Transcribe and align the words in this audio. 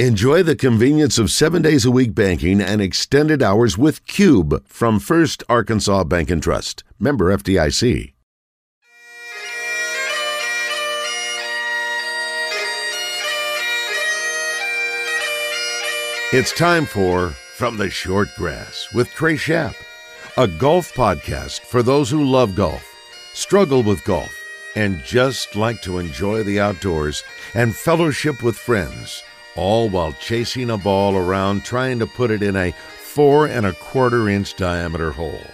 Enjoy 0.00 0.42
the 0.42 0.56
convenience 0.56 1.18
of 1.20 1.30
seven 1.30 1.62
days 1.62 1.84
a 1.84 1.90
week 1.92 2.16
banking 2.16 2.60
and 2.60 2.82
extended 2.82 3.44
hours 3.44 3.78
with 3.78 4.04
Cube 4.08 4.66
from 4.66 4.98
First 4.98 5.44
Arkansas 5.48 6.02
Bank 6.02 6.32
and 6.32 6.42
Trust. 6.42 6.82
Member 6.98 7.26
FDIC. 7.26 8.12
It's 16.32 16.52
time 16.58 16.86
for 16.86 17.30
From 17.54 17.76
the 17.76 17.88
Short 17.88 18.30
Grass 18.36 18.88
with 18.92 19.08
Trey 19.10 19.36
Schaap, 19.36 19.76
a 20.36 20.48
golf 20.48 20.92
podcast 20.94 21.60
for 21.60 21.84
those 21.84 22.10
who 22.10 22.24
love 22.24 22.56
golf, 22.56 22.84
struggle 23.32 23.84
with 23.84 24.04
golf, 24.04 24.34
and 24.74 25.00
just 25.04 25.54
like 25.54 25.80
to 25.82 26.00
enjoy 26.00 26.42
the 26.42 26.58
outdoors 26.58 27.22
and 27.54 27.76
fellowship 27.76 28.42
with 28.42 28.56
friends 28.56 29.22
all 29.56 29.88
while 29.88 30.12
chasing 30.14 30.70
a 30.70 30.78
ball 30.78 31.16
around 31.16 31.64
trying 31.64 31.98
to 31.98 32.06
put 32.06 32.30
it 32.30 32.42
in 32.42 32.56
a 32.56 32.72
four 32.72 33.46
and 33.46 33.64
a 33.66 33.72
quarter 33.74 34.28
inch 34.28 34.54
diameter 34.56 35.12
hole. 35.12 35.46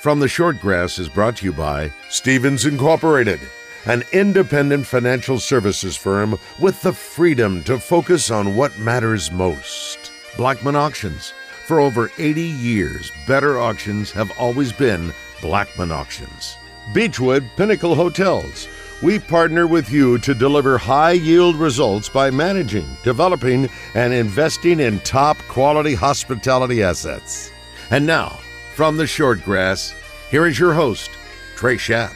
From 0.00 0.20
the 0.20 0.28
Short 0.28 0.60
Grass 0.60 0.98
is 0.98 1.08
brought 1.08 1.36
to 1.36 1.44
you 1.44 1.52
by 1.52 1.92
Stephens 2.08 2.64
Incorporated, 2.66 3.40
an 3.86 4.02
independent 4.12 4.86
financial 4.86 5.38
services 5.38 5.96
firm 5.96 6.38
with 6.58 6.80
the 6.82 6.92
freedom 6.92 7.62
to 7.64 7.78
focus 7.78 8.30
on 8.30 8.56
what 8.56 8.78
matters 8.78 9.30
most. 9.30 10.10
Blackmon 10.32 10.74
Auctions. 10.74 11.32
For 11.66 11.78
over 11.78 12.10
80 12.18 12.42
years, 12.42 13.12
better 13.26 13.58
auctions 13.58 14.10
have 14.12 14.32
always 14.38 14.72
been 14.72 15.12
Blackmon 15.40 15.92
Auctions. 15.92 16.56
Beechwood 16.92 17.48
Pinnacle 17.56 17.94
Hotels 17.94 18.68
we 19.02 19.18
partner 19.18 19.66
with 19.66 19.90
you 19.90 20.16
to 20.18 20.32
deliver 20.32 20.78
high 20.78 21.12
yield 21.12 21.56
results 21.56 22.08
by 22.08 22.30
managing, 22.30 22.86
developing, 23.02 23.68
and 23.94 24.12
investing 24.12 24.78
in 24.78 25.00
top 25.00 25.36
quality 25.48 25.92
hospitality 25.92 26.84
assets. 26.84 27.50
And 27.90 28.06
now, 28.06 28.38
from 28.76 28.96
the 28.96 29.06
short 29.06 29.42
grass, 29.44 29.92
here 30.30 30.46
is 30.46 30.56
your 30.56 30.72
host, 30.72 31.10
Trey 31.56 31.76
Schaap. 31.76 32.14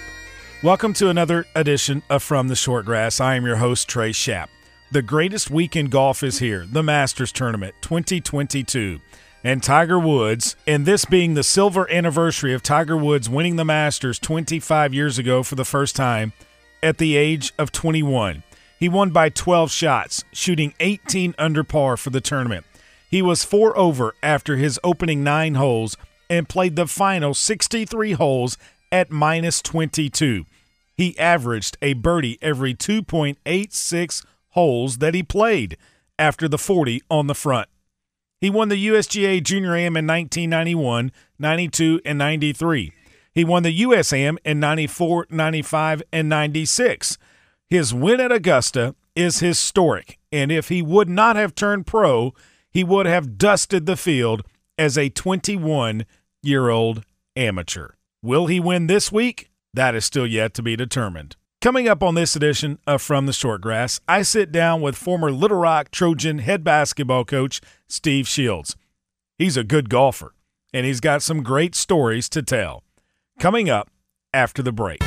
Welcome 0.63 0.93
to 0.95 1.09
another 1.09 1.45
edition 1.57 2.05
of 2.09 2.23
From 2.23 2.47
the 2.47 2.55
Short 2.55 2.87
Grass. 2.87 3.21
I 3.21 3.35
am 3.35 3.45
your 3.45 3.57
host, 3.57 3.89
Trey 3.89 4.11
Schaap. 4.11 4.47
The 4.93 5.03
greatest 5.03 5.51
week 5.51 5.75
in 5.75 5.87
golf 5.87 6.23
is 6.23 6.39
here, 6.39 6.65
the 6.71 6.85
Masters 6.85 7.33
Tournament 7.33 7.75
2022 7.83 9.01
and 9.43 9.63
Tiger 9.63 9.99
Woods, 9.99 10.57
and 10.67 10.87
this 10.87 11.05
being 11.05 11.35
the 11.35 11.43
silver 11.43 11.91
anniversary 11.91 12.55
of 12.55 12.63
Tiger 12.63 12.97
Woods 12.97 13.29
winning 13.29 13.57
the 13.57 13.65
Masters 13.65 14.19
25 14.19 14.95
years 14.95 15.19
ago 15.19 15.43
for 15.43 15.57
the 15.57 15.65
first 15.65 15.95
time, 15.95 16.33
at 16.87 16.99
the 16.99 17.17
age 17.17 17.53
of 17.59 17.73
21. 17.73 18.45
He 18.79 18.89
won 18.89 19.11
by 19.11 19.29
12 19.29 19.73
shots, 19.73 20.25
shooting 20.33 20.73
18 20.79 21.35
under 21.37 21.65
par 21.65 21.97
for 21.97 22.11
the 22.11 22.21
tournament. 22.21 22.65
He 23.11 23.21
was 23.23 23.45
four 23.45 23.77
over 23.77 24.15
after 24.23 24.57
his 24.57 24.79
opening 24.85 25.25
nine 25.25 25.57
holes 25.57 25.97
and 26.31 26.49
played 26.49 26.77
the 26.77 26.87
final 26.87 27.35
63 27.35 28.13
holes 28.13 28.57
at 28.93 29.11
minus 29.11 29.61
22. 29.63 30.45
He 30.97 31.19
averaged 31.19 31.77
a 31.83 31.95
birdie 31.95 32.39
every 32.41 32.73
2.86 32.73 34.25
holes 34.51 34.99
that 34.99 35.15
he 35.15 35.25
played 35.25 35.77
after 36.21 36.47
the 36.47 36.59
40 36.59 37.03
on 37.11 37.27
the 37.27 37.35
front. 37.35 37.69
He 38.41 38.49
won 38.49 38.69
the 38.69 38.87
USGA 38.87 39.43
Junior 39.43 39.75
Am 39.75 39.97
in 39.97 40.07
1991, 40.07 41.11
92, 41.39 42.01
and 42.05 42.17
93. 42.17 42.93
He 43.37 43.45
won 43.45 43.65
the 43.65 43.83
USAM 43.83 44.39
in 44.47 44.61
94, 44.61 45.27
95, 45.29 46.03
and 46.11 46.27
96. 46.27 47.19
His 47.69 47.93
win 47.93 48.19
at 48.19 48.33
Augusta 48.33 48.95
is 49.15 49.41
historic, 49.41 50.19
and 50.33 50.51
if 50.51 50.71
he 50.71 50.81
would 50.81 51.11
not 51.11 51.37
have 51.37 51.55
turned 51.55 51.87
pro, 51.87 52.33
he 52.71 52.83
would 52.83 53.05
have 53.05 53.37
dusted 53.37 53.85
the 53.85 53.97
field 53.99 54.43
as 54.79 54.97
a 54.97 55.11
21 55.11 56.07
year 56.43 56.71
old 56.71 57.05
amateur. 57.37 57.91
Will 58.23 58.47
he 58.47 58.59
win 58.59 58.87
this 58.87 59.13
week? 59.13 59.51
That 59.75 59.95
is 59.95 60.07
still 60.07 60.27
yet 60.27 60.55
to 60.55 60.63
be 60.63 60.75
determined. 60.75 61.37
Coming 61.61 61.87
up 61.89 62.03
on 62.03 62.15
this 62.15 62.37
edition 62.37 62.79
of 62.87 63.03
From 63.03 63.27
the 63.27 63.33
Shortgrass, 63.33 64.01
I 64.09 64.23
sit 64.23 64.51
down 64.51 64.81
with 64.81 64.97
former 64.97 65.31
Little 65.31 65.59
Rock 65.59 65.91
Trojan 65.91 66.39
head 66.39 66.65
basketball 66.65 67.27
coach 67.27 67.61
Steve 67.87 68.27
Shields. 68.27 68.77
He's 69.37 69.59
a 69.59 69.65
good 69.65 69.91
golfer, 69.91 70.33
and 70.73 70.87
he's 70.87 71.01
got 71.01 71.21
some 71.21 71.43
great 71.43 71.75
stories 71.75 72.31
to 72.31 72.43
tell 72.43 72.83
coming 73.39 73.71
up 73.71 73.89
after 74.33 74.63
the 74.63 74.73
break. 74.73 75.01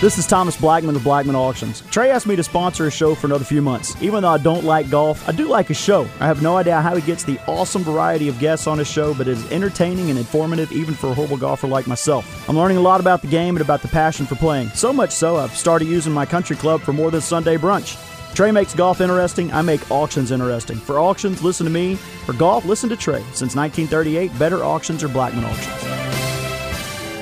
This 0.00 0.16
is 0.16 0.26
Thomas 0.26 0.56
Blackmon 0.56 0.96
of 0.96 1.02
Blackmon 1.02 1.34
Auctions. 1.34 1.82
Trey 1.90 2.10
asked 2.10 2.26
me 2.26 2.34
to 2.34 2.42
sponsor 2.42 2.86
a 2.86 2.90
show 2.90 3.14
for 3.14 3.26
another 3.26 3.44
few 3.44 3.60
months. 3.60 3.94
Even 4.00 4.22
though 4.22 4.30
I 4.30 4.38
don't 4.38 4.64
like 4.64 4.88
golf, 4.88 5.28
I 5.28 5.32
do 5.32 5.46
like 5.46 5.68
a 5.68 5.74
show. 5.74 6.08
I 6.20 6.26
have 6.26 6.40
no 6.40 6.56
idea 6.56 6.80
how 6.80 6.96
he 6.96 7.02
gets 7.02 7.22
the 7.22 7.38
awesome 7.46 7.82
variety 7.82 8.26
of 8.26 8.38
guests 8.38 8.66
on 8.66 8.78
his 8.78 8.88
show, 8.88 9.12
but 9.12 9.28
it 9.28 9.32
is 9.32 9.52
entertaining 9.52 10.08
and 10.08 10.18
informative 10.18 10.72
even 10.72 10.94
for 10.94 11.08
a 11.08 11.14
horrible 11.14 11.36
golfer 11.36 11.66
like 11.66 11.86
myself. 11.86 12.48
I'm 12.48 12.56
learning 12.56 12.78
a 12.78 12.80
lot 12.80 13.00
about 13.00 13.20
the 13.20 13.28
game 13.28 13.56
and 13.56 13.62
about 13.62 13.82
the 13.82 13.88
passion 13.88 14.24
for 14.24 14.36
playing. 14.36 14.70
So 14.70 14.90
much 14.90 15.10
so, 15.10 15.36
I've 15.36 15.54
started 15.54 15.86
using 15.86 16.14
my 16.14 16.24
country 16.24 16.56
club 16.56 16.80
for 16.80 16.94
more 16.94 17.10
than 17.10 17.20
Sunday 17.20 17.58
brunch. 17.58 17.98
Trey 18.34 18.52
makes 18.52 18.74
golf 18.74 19.02
interesting. 19.02 19.52
I 19.52 19.60
make 19.60 19.90
auctions 19.90 20.30
interesting. 20.30 20.78
For 20.78 20.98
auctions, 20.98 21.42
listen 21.42 21.66
to 21.66 21.70
me. 21.70 21.96
For 22.24 22.32
golf, 22.32 22.64
listen 22.64 22.88
to 22.88 22.96
Trey. 22.96 23.20
Since 23.34 23.54
1938, 23.54 24.38
better 24.38 24.64
auctions 24.64 25.04
are 25.04 25.08
Blackmon 25.08 25.44
Auctions. 25.44 25.89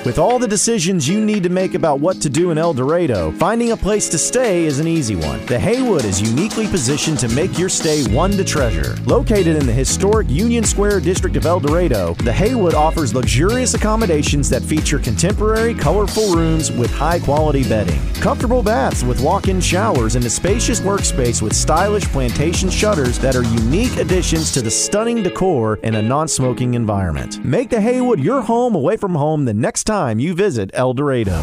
With 0.05 0.17
all 0.17 0.39
the 0.39 0.47
decisions 0.47 1.09
you 1.09 1.19
need 1.19 1.43
to 1.43 1.49
make 1.49 1.73
about 1.73 1.99
what 1.99 2.21
to 2.21 2.29
do 2.29 2.51
in 2.51 2.57
El 2.57 2.73
Dorado, 2.73 3.33
finding 3.33 3.73
a 3.73 3.77
place 3.77 4.07
to 4.09 4.17
stay 4.17 4.63
is 4.63 4.79
an 4.79 4.87
easy 4.87 5.17
one. 5.17 5.45
The 5.45 5.59
Haywood 5.59 6.05
is 6.05 6.21
uniquely 6.21 6.67
positioned 6.67 7.19
to 7.19 7.27
make 7.27 7.59
your 7.59 7.67
stay 7.67 8.05
one 8.13 8.31
to 8.31 8.45
treasure. 8.45 8.95
Located 9.05 9.57
in 9.57 9.65
the 9.65 9.73
historic 9.73 10.29
Union 10.29 10.63
Square 10.63 11.01
district 11.01 11.35
of 11.35 11.45
El 11.45 11.59
Dorado, 11.59 12.13
the 12.23 12.31
Haywood 12.31 12.75
offers 12.75 13.13
luxurious 13.13 13.73
accommodations 13.73 14.49
that 14.49 14.63
feature 14.63 14.99
contemporary, 14.99 15.73
colorful 15.73 16.33
rooms 16.33 16.71
with 16.71 16.91
high 16.91 17.19
quality 17.19 17.67
bedding, 17.67 17.99
comfortable 18.21 18.63
baths 18.63 19.03
with 19.03 19.19
walk 19.21 19.49
in 19.49 19.59
showers, 19.59 20.15
and 20.15 20.23
a 20.23 20.29
spacious 20.29 20.79
workspace 20.79 21.41
with 21.41 21.53
stylish 21.53 22.05
plantation 22.05 22.69
shutters 22.69 23.19
that 23.19 23.35
are 23.35 23.43
unique 23.43 23.97
additions 23.97 24.53
to 24.53 24.61
the 24.61 24.71
stunning 24.71 25.21
decor 25.21 25.75
in 25.83 25.95
a 25.95 26.01
non 26.01 26.29
smoking 26.29 26.75
environment. 26.75 27.43
Make 27.43 27.69
the 27.69 27.81
Haywood 27.81 28.21
your 28.21 28.41
home 28.41 28.75
away 28.75 28.95
from 28.95 29.13
home 29.13 29.43
the 29.43 29.53
next 29.53 29.88
time 29.89 30.19
you 30.19 30.35
visit 30.35 30.69
El 30.75 30.93
Dorado. 30.93 31.41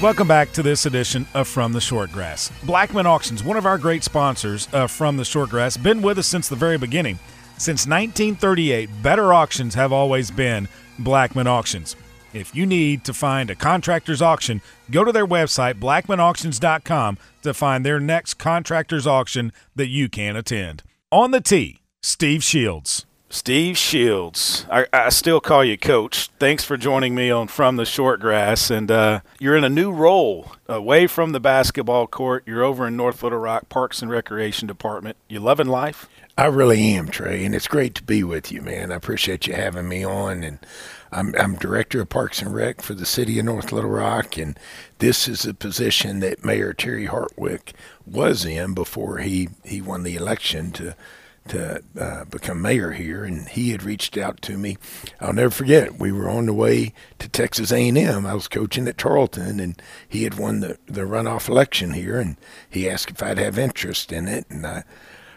Welcome 0.00 0.26
back 0.26 0.52
to 0.52 0.62
this 0.62 0.86
edition 0.86 1.26
of 1.34 1.46
From 1.46 1.74
the 1.74 1.80
Shortgrass. 1.80 2.50
Blackmon 2.62 3.04
Auctions, 3.04 3.44
one 3.44 3.58
of 3.58 3.66
our 3.66 3.76
great 3.76 4.02
sponsors 4.02 4.68
of 4.72 4.90
From 4.90 5.18
the 5.18 5.22
Shortgrass, 5.22 5.82
been 5.82 6.00
with 6.00 6.18
us 6.18 6.26
since 6.26 6.48
the 6.48 6.56
very 6.56 6.78
beginning. 6.78 7.18
Since 7.58 7.86
1938, 7.86 8.88
better 9.02 9.34
auctions 9.34 9.74
have 9.74 9.92
always 9.92 10.30
been 10.30 10.66
Blackmon 10.98 11.44
Auctions. 11.44 11.94
If 12.32 12.54
you 12.54 12.64
need 12.64 13.04
to 13.04 13.12
find 13.12 13.50
a 13.50 13.54
contractor's 13.54 14.22
auction, 14.22 14.62
go 14.90 15.04
to 15.04 15.12
their 15.12 15.26
website, 15.26 15.74
blackmonauctions.com, 15.74 17.18
to 17.42 17.52
find 17.52 17.84
their 17.84 18.00
next 18.00 18.34
contractor's 18.34 19.06
auction 19.06 19.52
that 19.76 19.88
you 19.88 20.08
can 20.08 20.36
attend. 20.36 20.84
On 21.12 21.32
the 21.32 21.42
tee, 21.42 21.82
Steve 22.02 22.42
Shields. 22.42 23.04
Steve 23.34 23.76
Shields. 23.76 24.64
I, 24.70 24.86
I, 24.92 25.08
still 25.08 25.40
call 25.40 25.64
you 25.64 25.76
coach. 25.76 26.28
Thanks 26.38 26.62
for 26.62 26.76
joining 26.76 27.16
me 27.16 27.32
on 27.32 27.48
From 27.48 27.74
the 27.74 27.84
Short 27.84 28.20
Grass. 28.20 28.70
And 28.70 28.92
uh, 28.92 29.20
you're 29.40 29.56
in 29.56 29.64
a 29.64 29.68
new 29.68 29.90
role 29.90 30.52
away 30.68 31.08
from 31.08 31.32
the 31.32 31.40
basketball 31.40 32.06
court. 32.06 32.44
You're 32.46 32.62
over 32.62 32.86
in 32.86 32.96
North 32.96 33.24
Little 33.24 33.40
Rock 33.40 33.68
Parks 33.68 34.02
and 34.02 34.08
Recreation 34.08 34.68
Department. 34.68 35.16
You 35.28 35.40
loving 35.40 35.66
life? 35.66 36.08
I 36.38 36.46
really 36.46 36.80
am, 36.92 37.08
Trey, 37.08 37.44
and 37.44 37.56
it's 37.56 37.66
great 37.66 37.96
to 37.96 38.04
be 38.04 38.22
with 38.22 38.52
you, 38.52 38.62
man. 38.62 38.92
I 38.92 38.94
appreciate 38.94 39.48
you 39.48 39.54
having 39.54 39.88
me 39.88 40.04
on. 40.04 40.44
And 40.44 40.60
I'm, 41.10 41.34
I'm 41.36 41.56
director 41.56 42.02
of 42.02 42.10
Parks 42.10 42.40
and 42.40 42.54
Rec 42.54 42.82
for 42.82 42.94
the 42.94 43.04
city 43.04 43.40
of 43.40 43.46
North 43.46 43.72
Little 43.72 43.90
Rock, 43.90 44.38
and 44.38 44.56
this 44.98 45.26
is 45.26 45.44
a 45.44 45.54
position 45.54 46.20
that 46.20 46.44
Mayor 46.44 46.72
Terry 46.72 47.08
Hartwick 47.08 47.72
was 48.06 48.44
in 48.44 48.74
before 48.74 49.18
he, 49.18 49.48
he 49.64 49.80
won 49.80 50.04
the 50.04 50.14
election 50.14 50.70
to– 50.70 50.94
to 51.48 51.82
uh, 51.98 52.24
become 52.24 52.62
mayor 52.62 52.92
here, 52.92 53.24
and 53.24 53.48
he 53.48 53.70
had 53.70 53.82
reached 53.82 54.16
out 54.16 54.40
to 54.42 54.56
me. 54.56 54.78
I'll 55.20 55.32
never 55.32 55.50
forget. 55.50 55.98
We 55.98 56.12
were 56.12 56.28
on 56.28 56.46
the 56.46 56.54
way 56.54 56.92
to 57.18 57.28
Texas 57.28 57.70
A&M. 57.70 58.26
I 58.26 58.34
was 58.34 58.48
coaching 58.48 58.88
at 58.88 58.98
Tarleton, 58.98 59.60
and 59.60 59.80
he 60.08 60.24
had 60.24 60.38
won 60.38 60.60
the, 60.60 60.78
the 60.86 61.02
runoff 61.02 61.48
election 61.48 61.92
here, 61.92 62.18
and 62.18 62.36
he 62.68 62.88
asked 62.88 63.10
if 63.10 63.22
I'd 63.22 63.38
have 63.38 63.58
interest 63.58 64.12
in 64.12 64.26
it, 64.26 64.46
and 64.48 64.66
I, 64.66 64.84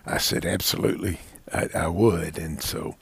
I 0.05 0.17
said 0.17 0.45
absolutely, 0.45 1.19
I, 1.53 1.69
I 1.75 1.87
would, 1.87 2.37
and 2.37 2.61
so 2.61 2.95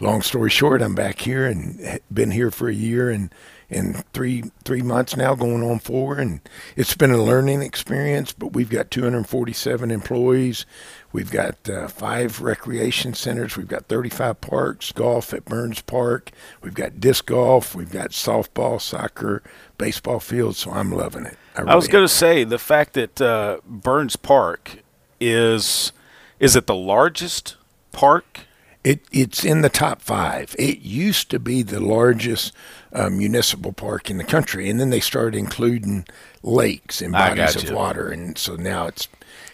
long 0.00 0.22
story 0.22 0.50
short, 0.50 0.82
I'm 0.82 0.94
back 0.94 1.20
here 1.20 1.46
and 1.46 2.00
been 2.12 2.30
here 2.30 2.50
for 2.50 2.68
a 2.68 2.74
year 2.74 3.10
and 3.10 3.32
and 3.72 4.04
three 4.12 4.44
three 4.64 4.82
months 4.82 5.16
now, 5.16 5.34
going 5.34 5.62
on 5.62 5.78
four, 5.78 6.18
and 6.18 6.40
it's 6.76 6.94
been 6.94 7.10
a 7.10 7.22
learning 7.22 7.62
experience. 7.62 8.32
But 8.32 8.52
we've 8.52 8.70
got 8.70 8.90
247 8.90 9.90
employees. 9.90 10.66
We've 11.12 11.30
got 11.30 11.68
uh, 11.68 11.88
five 11.88 12.40
recreation 12.40 13.14
centers. 13.14 13.56
We've 13.56 13.68
got 13.68 13.86
35 13.86 14.40
parks, 14.40 14.92
golf 14.92 15.34
at 15.34 15.44
Burns 15.44 15.82
Park. 15.82 16.30
We've 16.62 16.74
got 16.74 17.00
disc 17.00 17.26
golf. 17.26 17.74
We've 17.74 17.92
got 17.92 18.10
softball, 18.10 18.80
soccer, 18.80 19.42
baseball 19.76 20.20
fields. 20.20 20.58
So 20.58 20.70
I'm 20.70 20.90
loving 20.90 21.26
it. 21.26 21.36
I, 21.56 21.60
really 21.60 21.72
I 21.72 21.74
was 21.74 21.88
going 21.88 22.04
to 22.04 22.12
say 22.12 22.44
the 22.44 22.58
fact 22.58 22.94
that 22.94 23.20
uh, 23.20 23.58
Burns 23.66 24.16
Park 24.16 24.78
is 25.20 25.92
is 26.38 26.56
it 26.56 26.66
the 26.66 26.74
largest 26.74 27.56
park? 27.92 28.40
It 28.82 29.04
it's 29.12 29.44
in 29.44 29.60
the 29.60 29.68
top 29.68 30.02
five. 30.02 30.56
It 30.58 30.80
used 30.80 31.30
to 31.30 31.38
be 31.38 31.62
the 31.62 31.78
largest 31.78 32.52
uh, 32.92 33.10
municipal 33.10 33.72
park 33.72 34.10
in 34.10 34.18
the 34.18 34.24
country, 34.24 34.68
and 34.68 34.78
then 34.78 34.90
they 34.90 35.00
started 35.00 35.36
including 35.36 36.06
lakes 36.42 37.00
and 37.00 37.12
bodies 37.12 37.56
of 37.56 37.70
water, 37.70 38.08
and 38.08 38.36
so 38.36 38.56
now 38.56 38.86
it's 38.86 39.08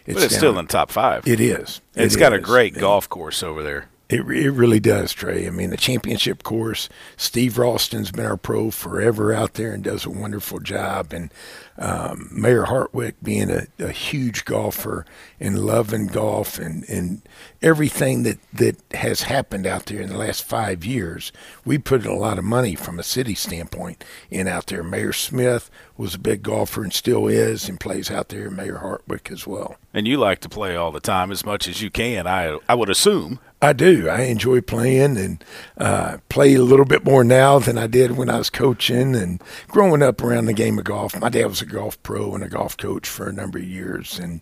it's, 0.06 0.14
but 0.14 0.24
it's 0.24 0.32
down. 0.34 0.38
still 0.38 0.58
in 0.58 0.64
the 0.66 0.72
top 0.72 0.90
five. 0.90 1.26
It 1.26 1.40
is. 1.40 1.80
It 1.94 2.04
it's 2.04 2.16
got 2.16 2.32
a 2.32 2.38
great 2.38 2.74
golf 2.74 3.08
course 3.08 3.42
over 3.42 3.62
there. 3.62 3.88
It, 4.08 4.20
it 4.20 4.50
really 4.52 4.80
does, 4.80 5.12
Trey. 5.12 5.46
I 5.46 5.50
mean, 5.50 5.68
the 5.68 5.76
championship 5.76 6.42
course, 6.42 6.88
Steve 7.18 7.58
Ralston's 7.58 8.10
been 8.10 8.24
our 8.24 8.38
pro 8.38 8.70
forever 8.70 9.34
out 9.34 9.54
there 9.54 9.72
and 9.72 9.84
does 9.84 10.06
a 10.06 10.10
wonderful 10.10 10.60
job. 10.60 11.12
And 11.12 11.30
um, 11.78 12.28
Mayor 12.32 12.64
Hartwick 12.64 13.14
being 13.22 13.50
a, 13.50 13.66
a, 13.78 13.92
huge 13.92 14.44
golfer 14.44 15.06
and 15.38 15.60
loving 15.60 16.08
golf 16.08 16.58
and, 16.58 16.84
and 16.88 17.22
everything 17.62 18.24
that, 18.24 18.38
that 18.52 18.76
has 18.94 19.22
happened 19.22 19.64
out 19.64 19.86
there 19.86 20.00
in 20.00 20.08
the 20.08 20.18
last 20.18 20.42
five 20.42 20.84
years, 20.84 21.30
we 21.64 21.78
put 21.78 22.04
a 22.04 22.14
lot 22.14 22.36
of 22.36 22.44
money 22.44 22.74
from 22.74 22.98
a 22.98 23.04
city 23.04 23.34
standpoint 23.34 24.04
in 24.28 24.48
out 24.48 24.66
there. 24.66 24.82
Mayor 24.82 25.12
Smith 25.12 25.70
was 25.96 26.16
a 26.16 26.18
big 26.18 26.42
golfer 26.42 26.82
and 26.82 26.92
still 26.92 27.28
is 27.28 27.68
and 27.68 27.78
plays 27.78 28.10
out 28.10 28.28
there, 28.28 28.50
Mayor 28.50 28.80
Hartwick 28.82 29.30
as 29.30 29.46
well. 29.46 29.76
And 29.94 30.06
you 30.06 30.16
like 30.16 30.40
to 30.40 30.48
play 30.48 30.74
all 30.74 30.90
the 30.90 31.00
time 31.00 31.30
as 31.30 31.46
much 31.46 31.68
as 31.68 31.80
you 31.80 31.90
can, 31.90 32.26
I, 32.26 32.58
I 32.68 32.74
would 32.74 32.90
assume. 32.90 33.38
I 33.60 33.72
do. 33.72 34.08
I 34.08 34.22
enjoy 34.22 34.60
playing 34.60 35.16
and 35.16 35.44
uh, 35.76 36.18
play 36.28 36.54
a 36.54 36.62
little 36.62 36.84
bit 36.84 37.04
more 37.04 37.24
now 37.24 37.58
than 37.58 37.76
I 37.76 37.88
did 37.88 38.12
when 38.12 38.30
I 38.30 38.38
was 38.38 38.50
coaching 38.50 39.16
and 39.16 39.42
growing 39.66 40.00
up 40.00 40.22
around 40.22 40.46
the 40.46 40.52
game 40.52 40.78
of 40.78 40.84
golf. 40.84 41.18
My 41.18 41.28
dad 41.28 41.46
was 41.46 41.60
a 41.60 41.66
golf 41.68 42.02
pro 42.02 42.34
and 42.34 42.42
a 42.42 42.48
golf 42.48 42.76
coach 42.76 43.08
for 43.08 43.28
a 43.28 43.32
number 43.32 43.58
of 43.58 43.64
years, 43.64 44.18
and 44.18 44.40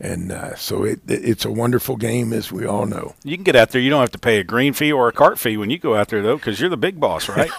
and 0.00 0.32
uh, 0.32 0.54
so 0.56 0.84
it, 0.84 1.00
it's 1.06 1.44
a 1.44 1.50
wonderful 1.50 1.96
game, 1.96 2.32
as 2.32 2.50
we 2.50 2.66
all 2.66 2.84
know. 2.84 3.14
You 3.22 3.36
can 3.36 3.44
get 3.44 3.56
out 3.56 3.70
there. 3.70 3.80
You 3.80 3.90
don't 3.90 4.00
have 4.00 4.10
to 4.10 4.18
pay 4.18 4.38
a 4.38 4.44
green 4.44 4.72
fee 4.72 4.92
or 4.92 5.08
a 5.08 5.12
cart 5.12 5.38
fee 5.38 5.56
when 5.56 5.70
you 5.70 5.78
go 5.78 5.94
out 5.94 6.08
there, 6.08 6.20
though, 6.20 6.36
because 6.36 6.60
you're 6.60 6.70
the 6.70 6.76
big 6.76 6.98
boss, 6.98 7.28
right? 7.28 7.50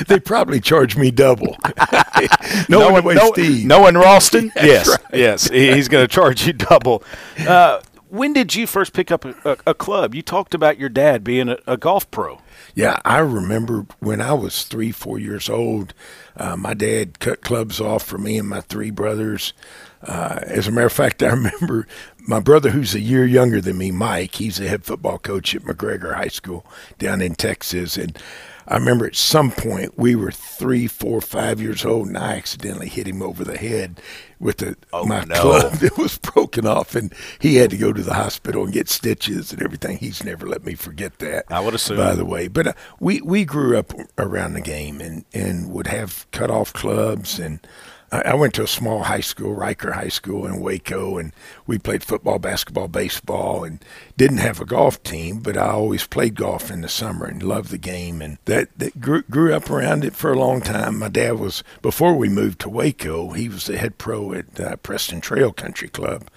they 0.08 0.18
probably 0.18 0.60
charge 0.60 0.96
me 0.96 1.10
double. 1.10 1.56
no, 2.68 2.90
one, 2.90 3.14
no, 3.14 3.32
Steve. 3.32 3.66
No 3.66 3.80
one 3.80 3.96
Ralston? 3.96 4.50
yes, 4.56 4.88
right. 4.88 5.00
yes. 5.12 5.48
He's 5.48 5.88
going 5.88 6.06
to 6.06 6.12
charge 6.12 6.46
you 6.46 6.54
double. 6.54 7.02
Uh, 7.38 7.80
when 8.08 8.32
did 8.32 8.54
you 8.54 8.66
first 8.66 8.92
pick 8.92 9.10
up 9.10 9.24
a, 9.24 9.34
a, 9.44 9.56
a, 9.68 9.74
club? 9.74 10.14
You 10.14 10.22
talked 10.22 10.54
about 10.54 10.78
your 10.78 10.88
dad 10.88 11.22
being 11.22 11.48
a, 11.48 11.58
a, 11.66 11.76
golf 11.76 12.10
pro. 12.10 12.40
Yeah, 12.74 13.00
I 13.04 13.18
remember 13.18 13.86
when 14.00 14.20
I 14.20 14.32
was 14.34 14.64
three, 14.64 14.92
four 14.92 15.18
years 15.18 15.48
old, 15.48 15.94
uh, 16.36 16.56
my 16.56 16.74
dad 16.74 17.18
cut 17.18 17.40
clubs 17.40 17.80
off 17.80 18.04
for 18.04 18.18
me 18.18 18.38
and 18.38 18.48
my 18.48 18.60
three 18.60 18.90
brothers. 18.90 19.52
Uh, 20.02 20.38
as 20.44 20.68
a 20.68 20.70
matter 20.70 20.86
of 20.86 20.92
fact, 20.92 21.22
I 21.22 21.28
remember 21.28 21.86
my 22.18 22.40
brother, 22.40 22.70
who's 22.70 22.94
a 22.94 23.00
year 23.00 23.24
younger 23.26 23.60
than 23.60 23.78
me, 23.78 23.90
Mike. 23.90 24.36
He's 24.36 24.60
a 24.60 24.68
head 24.68 24.84
football 24.84 25.18
coach 25.18 25.54
at 25.54 25.62
McGregor 25.62 26.14
High 26.14 26.28
School 26.28 26.64
down 26.98 27.20
in 27.20 27.34
Texas, 27.34 27.96
and 27.96 28.16
I 28.70 28.76
remember 28.76 29.06
at 29.06 29.16
some 29.16 29.50
point 29.50 29.98
we 29.98 30.14
were 30.14 30.30
three, 30.30 30.86
four, 30.86 31.22
five 31.22 31.58
years 31.58 31.86
old, 31.86 32.08
and 32.08 32.18
I 32.18 32.36
accidentally 32.36 32.88
hit 32.88 33.08
him 33.08 33.22
over 33.22 33.42
the 33.42 33.56
head 33.56 33.98
with 34.38 34.58
the, 34.58 34.76
oh, 34.92 35.06
my 35.06 35.24
no. 35.24 35.40
club 35.40 35.72
that 35.80 35.96
was 35.96 36.18
broken 36.18 36.66
off, 36.66 36.94
and 36.94 37.12
he 37.38 37.56
had 37.56 37.70
to 37.70 37.78
go 37.78 37.94
to 37.94 38.02
the 38.02 38.12
hospital 38.12 38.64
and 38.64 38.72
get 38.72 38.90
stitches 38.90 39.54
and 39.54 39.62
everything. 39.62 39.96
He's 39.96 40.22
never 40.22 40.46
let 40.46 40.66
me 40.66 40.74
forget 40.74 41.18
that. 41.18 41.46
I 41.48 41.60
would 41.60 41.74
assume, 41.74 41.96
by 41.96 42.14
the 42.14 42.26
way. 42.26 42.48
But 42.48 42.66
uh, 42.66 42.72
we 43.00 43.22
we 43.22 43.46
grew 43.46 43.78
up 43.78 43.94
around 44.18 44.52
the 44.52 44.60
game 44.60 45.00
and 45.00 45.24
and 45.32 45.72
would 45.72 45.86
have 45.86 46.26
cut 46.30 46.50
off 46.50 46.74
clubs 46.74 47.38
and 47.38 47.60
I 48.10 48.34
went 48.34 48.54
to 48.54 48.62
a 48.62 48.68
small 48.68 49.02
high 49.04 49.20
school, 49.20 49.54
Reicher 49.54 49.92
High 49.92 50.08
School 50.08 50.46
in 50.46 50.60
Waco, 50.60 51.18
and 51.18 51.32
we 51.66 51.78
played 51.78 52.02
football, 52.02 52.38
basketball, 52.38 52.88
baseball, 52.88 53.64
and 53.64 53.84
didn't 54.16 54.38
have 54.38 54.60
a 54.60 54.64
golf 54.64 55.02
team, 55.02 55.40
but 55.40 55.58
I 55.58 55.68
always 55.68 56.06
played 56.06 56.34
golf 56.34 56.70
in 56.70 56.80
the 56.80 56.88
summer 56.88 57.26
and 57.26 57.42
loved 57.42 57.70
the 57.70 57.76
game, 57.76 58.22
and 58.22 58.38
that, 58.46 58.70
that 58.78 58.98
grew, 59.00 59.22
grew 59.22 59.52
up 59.52 59.68
around 59.68 60.04
it 60.04 60.16
for 60.16 60.32
a 60.32 60.38
long 60.38 60.62
time. 60.62 60.98
My 60.98 61.08
dad 61.08 61.38
was 61.38 61.62
before 61.82 62.16
we 62.16 62.30
moved 62.30 62.60
to 62.60 62.70
Waco, 62.70 63.30
he 63.32 63.48
was 63.48 63.66
the 63.66 63.76
head 63.76 63.98
pro 63.98 64.32
at 64.32 64.58
uh, 64.58 64.76
Preston 64.76 65.20
Trail 65.20 65.52
Country 65.52 65.88
Club. 65.88 66.28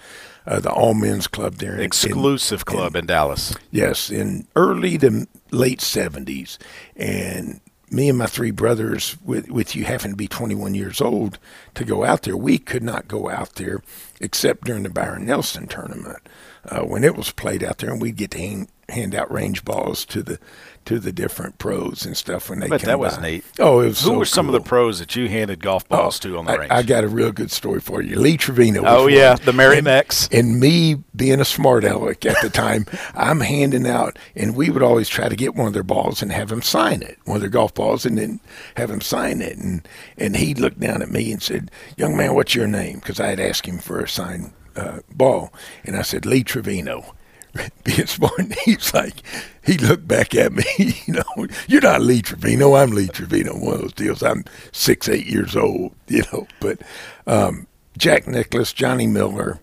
Uh, 0.44 0.58
the 0.58 0.72
all 0.72 0.92
men's 0.92 1.28
club 1.28 1.54
there. 1.54 1.80
Exclusive 1.80 2.62
in, 2.62 2.64
club 2.64 2.96
in, 2.96 3.00
in 3.00 3.06
Dallas. 3.06 3.54
Yes, 3.70 4.10
in 4.10 4.48
early 4.56 4.98
to 4.98 5.28
late 5.52 5.78
70s. 5.78 6.58
And 6.96 7.60
me 7.92 8.08
and 8.08 8.18
my 8.18 8.26
three 8.26 8.50
brothers, 8.50 9.16
with, 9.24 9.50
with 9.50 9.76
you 9.76 9.84
having 9.84 10.12
to 10.12 10.16
be 10.16 10.26
21 10.26 10.74
years 10.74 11.00
old 11.00 11.38
to 11.74 11.84
go 11.84 12.04
out 12.04 12.22
there, 12.22 12.36
we 12.36 12.58
could 12.58 12.82
not 12.82 13.06
go 13.06 13.28
out 13.28 13.56
there 13.56 13.82
except 14.20 14.64
during 14.64 14.82
the 14.82 14.88
Byron 14.88 15.26
Nelson 15.26 15.66
tournament 15.66 16.18
uh, 16.64 16.80
when 16.80 17.04
it 17.04 17.16
was 17.16 17.30
played 17.30 17.62
out 17.62 17.78
there, 17.78 17.90
and 17.90 18.00
we'd 18.00 18.16
get 18.16 18.30
to 18.32 18.38
hang, 18.38 18.68
hand 18.92 19.14
out 19.14 19.30
range 19.32 19.64
balls 19.64 20.04
to 20.06 20.22
the 20.22 20.38
to 20.84 20.98
the 20.98 21.12
different 21.12 21.58
pros 21.58 22.04
and 22.04 22.16
stuff 22.16 22.50
when 22.50 22.58
they 22.58 22.66
but 22.66 22.80
that 22.82 22.98
was 22.98 23.16
by. 23.16 23.22
neat. 23.22 23.44
Oh, 23.60 23.80
it 23.80 23.86
was 23.86 24.00
Who 24.00 24.08
so 24.08 24.18
were 24.18 24.24
some 24.24 24.46
cool. 24.46 24.56
of 24.56 24.62
the 24.64 24.68
pros 24.68 24.98
that 24.98 25.14
you 25.14 25.28
handed 25.28 25.60
golf 25.62 25.88
balls 25.88 26.18
oh, 26.24 26.28
to 26.28 26.38
on 26.38 26.46
the 26.46 26.52
I, 26.52 26.56
range? 26.56 26.72
I 26.72 26.82
got 26.82 27.04
a 27.04 27.08
real 27.08 27.30
good 27.30 27.52
story 27.52 27.80
for 27.80 28.02
you. 28.02 28.16
Lee 28.18 28.36
Trevino. 28.36 28.82
oh 28.84 29.04
one. 29.04 29.12
yeah, 29.12 29.36
the 29.36 29.52
Mary 29.52 29.78
and, 29.78 29.86
And 30.32 30.58
me 30.58 30.96
being 31.14 31.40
a 31.40 31.44
smart 31.44 31.84
aleck 31.84 32.26
at 32.26 32.36
the 32.42 32.50
time, 32.50 32.86
I'm 33.14 33.40
handing 33.40 33.86
out, 33.86 34.18
and 34.34 34.56
we 34.56 34.70
would 34.70 34.82
always 34.82 35.08
try 35.08 35.28
to 35.28 35.36
get 35.36 35.54
one 35.54 35.68
of 35.68 35.72
their 35.72 35.84
balls 35.84 36.20
and 36.20 36.32
have 36.32 36.50
him 36.50 36.62
sign 36.62 37.02
it, 37.02 37.16
one 37.26 37.36
of 37.36 37.42
their 37.42 37.50
golf 37.50 37.74
balls, 37.74 38.04
and 38.04 38.18
then 38.18 38.40
have 38.76 38.90
him 38.90 39.00
sign 39.00 39.40
it. 39.40 39.56
And 39.58 39.86
and 40.18 40.36
he 40.36 40.52
looked 40.54 40.80
down 40.80 41.00
at 41.00 41.10
me 41.10 41.30
and 41.32 41.40
said, 41.40 41.70
"Young 41.96 42.16
man, 42.16 42.34
what's 42.34 42.56
your 42.56 42.66
name?" 42.66 42.98
Because 42.98 43.20
I 43.20 43.28
had 43.28 43.40
asked 43.40 43.66
him 43.66 43.78
for 43.78 44.00
a 44.00 44.08
signed 44.08 44.52
uh, 44.74 44.98
ball, 45.12 45.52
and 45.84 45.96
I 45.96 46.02
said 46.02 46.26
Lee 46.26 46.42
Trevino. 46.42 47.14
being 47.84 48.06
smart. 48.06 48.52
He's 48.64 48.92
like, 48.94 49.22
he 49.64 49.76
looked 49.78 50.08
back 50.08 50.34
at 50.34 50.52
me, 50.52 50.64
you 51.06 51.14
know, 51.14 51.46
you're 51.68 51.82
not 51.82 52.02
Lee 52.02 52.22
Trevino. 52.22 52.74
I'm 52.74 52.90
Lee 52.90 53.08
Trevino. 53.08 53.54
One 53.54 53.74
of 53.74 53.80
those 53.82 53.92
deals. 53.92 54.22
I'm 54.22 54.44
six, 54.72 55.08
eight 55.08 55.26
years 55.26 55.56
old, 55.56 55.92
you 56.08 56.22
know. 56.32 56.46
But 56.60 56.80
um, 57.26 57.66
Jack 57.96 58.26
Nicklaus, 58.26 58.72
Johnny 58.72 59.06
Miller, 59.06 59.60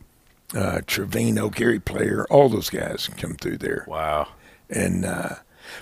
uh, 0.55 0.81
Trevino, 0.87 1.49
Gary 1.49 1.79
Player, 1.79 2.25
all 2.29 2.49
those 2.49 2.69
guys 2.69 3.09
come 3.17 3.35
through 3.35 3.57
there. 3.57 3.85
Wow. 3.87 4.29
And, 4.69 5.05
uh, 5.05 5.35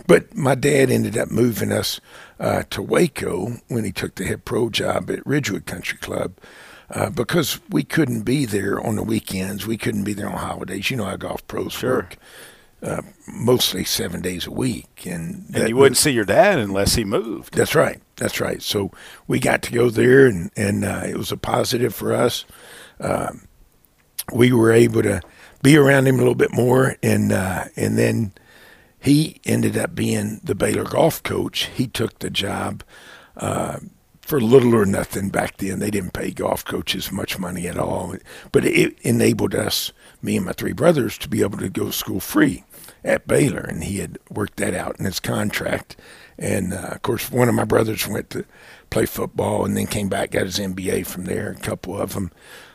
but 0.05 0.35
my 0.35 0.55
dad 0.55 0.89
ended 0.89 1.17
up 1.17 1.29
moving 1.29 1.71
us 1.71 1.99
uh, 2.39 2.63
to 2.69 2.81
Waco 2.81 3.57
when 3.67 3.83
he 3.83 3.91
took 3.91 4.15
the 4.15 4.25
head 4.25 4.45
pro 4.45 4.69
job 4.69 5.09
at 5.09 5.25
Ridgewood 5.25 5.65
Country 5.65 5.97
Club 5.97 6.33
uh, 6.89 7.09
because 7.09 7.59
we 7.69 7.83
couldn't 7.83 8.21
be 8.21 8.45
there 8.45 8.79
on 8.79 8.95
the 8.95 9.03
weekends. 9.03 9.67
We 9.67 9.77
couldn't 9.77 10.03
be 10.03 10.13
there 10.13 10.29
on 10.29 10.37
holidays. 10.37 10.89
You 10.89 10.97
know 10.97 11.05
how 11.05 11.17
golf 11.17 11.45
pros 11.47 11.73
sure. 11.73 11.93
work. 11.93 12.17
Uh, 12.79 13.01
mostly 13.27 13.83
seven 13.83 14.21
days 14.21 14.45
a 14.45 14.51
week, 14.51 15.07
and, 15.07 15.45
and 15.55 15.67
you 15.67 15.75
wouldn't 15.75 15.93
was, 15.93 15.99
see 15.99 16.11
your 16.11 16.25
dad 16.25 16.59
unless 16.59 16.93
he 16.93 17.03
moved. 17.03 17.55
That's 17.55 17.73
right. 17.73 17.99
That's 18.17 18.39
right. 18.39 18.61
So 18.61 18.91
we 19.25 19.39
got 19.39 19.63
to 19.63 19.71
go 19.71 19.89
there, 19.89 20.27
and 20.27 20.51
and 20.55 20.85
uh, 20.85 21.01
it 21.07 21.17
was 21.17 21.31
a 21.31 21.37
positive 21.37 21.95
for 21.95 22.13
us. 22.13 22.45
Um, 22.99 23.47
we 24.31 24.51
were 24.51 24.71
able 24.71 25.01
to 25.01 25.21
be 25.63 25.75
around 25.75 26.07
him 26.07 26.15
a 26.15 26.17
little 26.19 26.35
bit 26.35 26.53
more, 26.53 26.97
and 27.01 27.31
uh, 27.31 27.65
and 27.75 27.97
then 27.97 28.33
he 28.99 29.41
ended 29.43 29.75
up 29.75 29.95
being 29.95 30.39
the 30.43 30.53
Baylor 30.53 30.83
golf 30.83 31.23
coach. 31.23 31.65
He 31.73 31.87
took 31.87 32.19
the 32.19 32.29
job 32.29 32.83
uh, 33.35 33.79
for 34.27 34.41
little 34.41 34.75
or 34.75 34.85
nothing 34.85 35.29
back 35.29 35.55
then. 35.55 35.79
They 35.79 35.89
didn't 35.89 36.11
pay 36.11 36.31
golf 36.31 36.65
coaches 36.65 37.13
much 37.13 37.39
money 37.39 37.65
at 37.65 37.77
all, 37.77 38.13
but 38.51 38.65
it 38.65 38.99
enabled 38.99 39.55
us, 39.55 39.93
me 40.21 40.35
and 40.35 40.45
my 40.45 40.51
three 40.51 40.73
brothers, 40.73 41.17
to 41.19 41.29
be 41.29 41.41
able 41.41 41.57
to 41.59 41.69
go 41.69 41.85
to 41.85 41.93
school 41.93 42.19
free 42.19 42.65
at 43.05 43.25
Baylor, 43.25 43.61
and 43.61 43.85
he 43.85 43.99
had 43.99 44.19
worked 44.29 44.57
that 44.57 44.73
out 44.73 44.99
in 44.99 45.05
his 45.05 45.21
contract. 45.21 45.95
And 46.37 46.73
uh, 46.73 46.89
of 46.91 47.03
course, 47.03 47.31
one 47.31 47.47
of 47.47 47.55
my 47.55 47.63
brothers 47.63 48.05
went 48.05 48.29
to 48.31 48.43
play 48.89 49.05
football 49.05 49.63
and 49.63 49.77
then 49.77 49.87
came 49.87 50.09
back, 50.09 50.31
got 50.31 50.43
his 50.43 50.59
MBA 50.59 51.07
from 51.07 51.23
there. 51.23 51.51
A 51.51 51.61
couple 51.61 51.97
of 51.97 52.13
them 52.13 52.31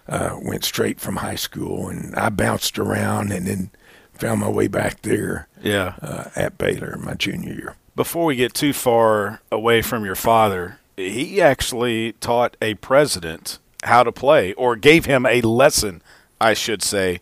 uh, 0.08 0.38
went 0.42 0.64
straight 0.64 1.00
from 1.00 1.16
high 1.16 1.34
school, 1.34 1.86
and 1.86 2.14
I 2.14 2.30
bounced 2.30 2.78
around 2.78 3.30
and 3.30 3.46
then 3.46 3.70
found 4.14 4.40
my 4.40 4.48
way 4.48 4.68
back 4.68 5.02
there. 5.02 5.48
Yeah, 5.62 5.96
uh, 6.00 6.30
at 6.34 6.56
Baylor 6.56 6.96
my 6.96 7.12
junior 7.12 7.52
year. 7.52 7.76
Before 7.94 8.24
we 8.24 8.36
get 8.36 8.54
too 8.54 8.72
far 8.72 9.42
away 9.52 9.82
from 9.82 10.06
your 10.06 10.14
father, 10.14 10.78
he 10.96 11.40
actually 11.40 12.12
taught 12.14 12.56
a 12.62 12.74
president 12.74 13.58
how 13.84 14.02
to 14.02 14.12
play 14.12 14.52
or 14.54 14.76
gave 14.76 15.06
him 15.06 15.26
a 15.26 15.40
lesson, 15.42 16.02
I 16.40 16.54
should 16.54 16.82
say, 16.82 17.20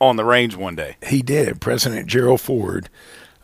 on 0.00 0.16
the 0.16 0.24
range 0.24 0.56
one 0.56 0.76
day. 0.76 0.96
He 1.06 1.22
did. 1.22 1.60
President 1.60 2.06
Gerald 2.08 2.40
Ford 2.40 2.88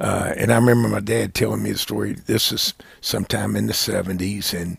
Uh, 0.01 0.33
and 0.37 0.53
I 0.53 0.57
remember 0.57 0.89
my 0.89 1.01
dad 1.01 1.35
telling 1.35 1.63
me 1.63 1.73
the 1.73 1.79
story. 1.79 2.13
This 2.13 2.53
is 2.53 2.75
sometime 3.01 3.57
in 3.57 3.67
the 3.67 3.73
70s, 3.73 4.55
and 4.59 4.79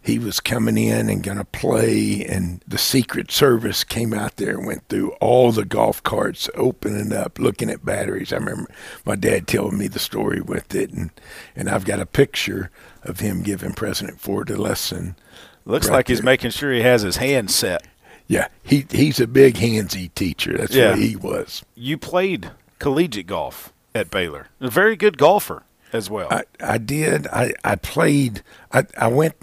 he 0.00 0.18
was 0.18 0.38
coming 0.40 0.78
in 0.78 1.08
and 1.08 1.22
going 1.22 1.38
to 1.38 1.44
play, 1.44 2.24
and 2.24 2.62
the 2.66 2.78
Secret 2.78 3.30
Service 3.32 3.84
came 3.84 4.14
out 4.14 4.36
there 4.36 4.56
and 4.56 4.66
went 4.66 4.88
through 4.88 5.12
all 5.20 5.52
the 5.52 5.64
golf 5.64 6.02
carts, 6.02 6.48
opening 6.54 7.12
up, 7.12 7.38
looking 7.40 7.70
at 7.70 7.84
batteries. 7.84 8.32
I 8.32 8.36
remember 8.36 8.70
my 9.04 9.16
dad 9.16 9.46
telling 9.48 9.78
me 9.78 9.88
the 9.88 9.98
story 9.98 10.40
with 10.40 10.74
it, 10.74 10.90
and, 10.92 11.10
and 11.56 11.68
I've 11.68 11.84
got 11.84 12.00
a 12.00 12.06
picture 12.06 12.70
of 13.04 13.20
him 13.20 13.42
giving 13.42 13.72
President 13.72 14.20
Ford 14.20 14.50
a 14.50 14.56
lesson. 14.56 15.16
Looks 15.64 15.88
right 15.88 15.96
like 15.96 16.08
he's 16.08 16.18
there. 16.18 16.24
making 16.26 16.50
sure 16.50 16.72
he 16.72 16.82
has 16.82 17.02
his 17.02 17.16
hand 17.18 17.50
set. 17.50 17.86
Yeah, 18.26 18.48
he 18.62 18.86
he's 18.90 19.20
a 19.20 19.26
big 19.26 19.56
handsy 19.56 20.12
teacher. 20.14 20.56
That's 20.56 20.74
Yeah. 20.74 20.90
what 20.90 20.98
he 20.98 21.16
was. 21.16 21.64
You 21.74 21.98
played 21.98 22.50
collegiate 22.78 23.26
golf 23.26 23.72
at 23.94 24.10
Baylor. 24.10 24.48
A 24.60 24.70
very 24.70 24.96
good 24.96 25.18
golfer 25.18 25.64
as 25.92 26.08
well. 26.08 26.28
I, 26.30 26.44
I 26.60 26.78
did. 26.78 27.26
I, 27.28 27.52
I 27.62 27.76
played. 27.76 28.42
I, 28.72 28.86
I 28.96 29.08
went 29.08 29.34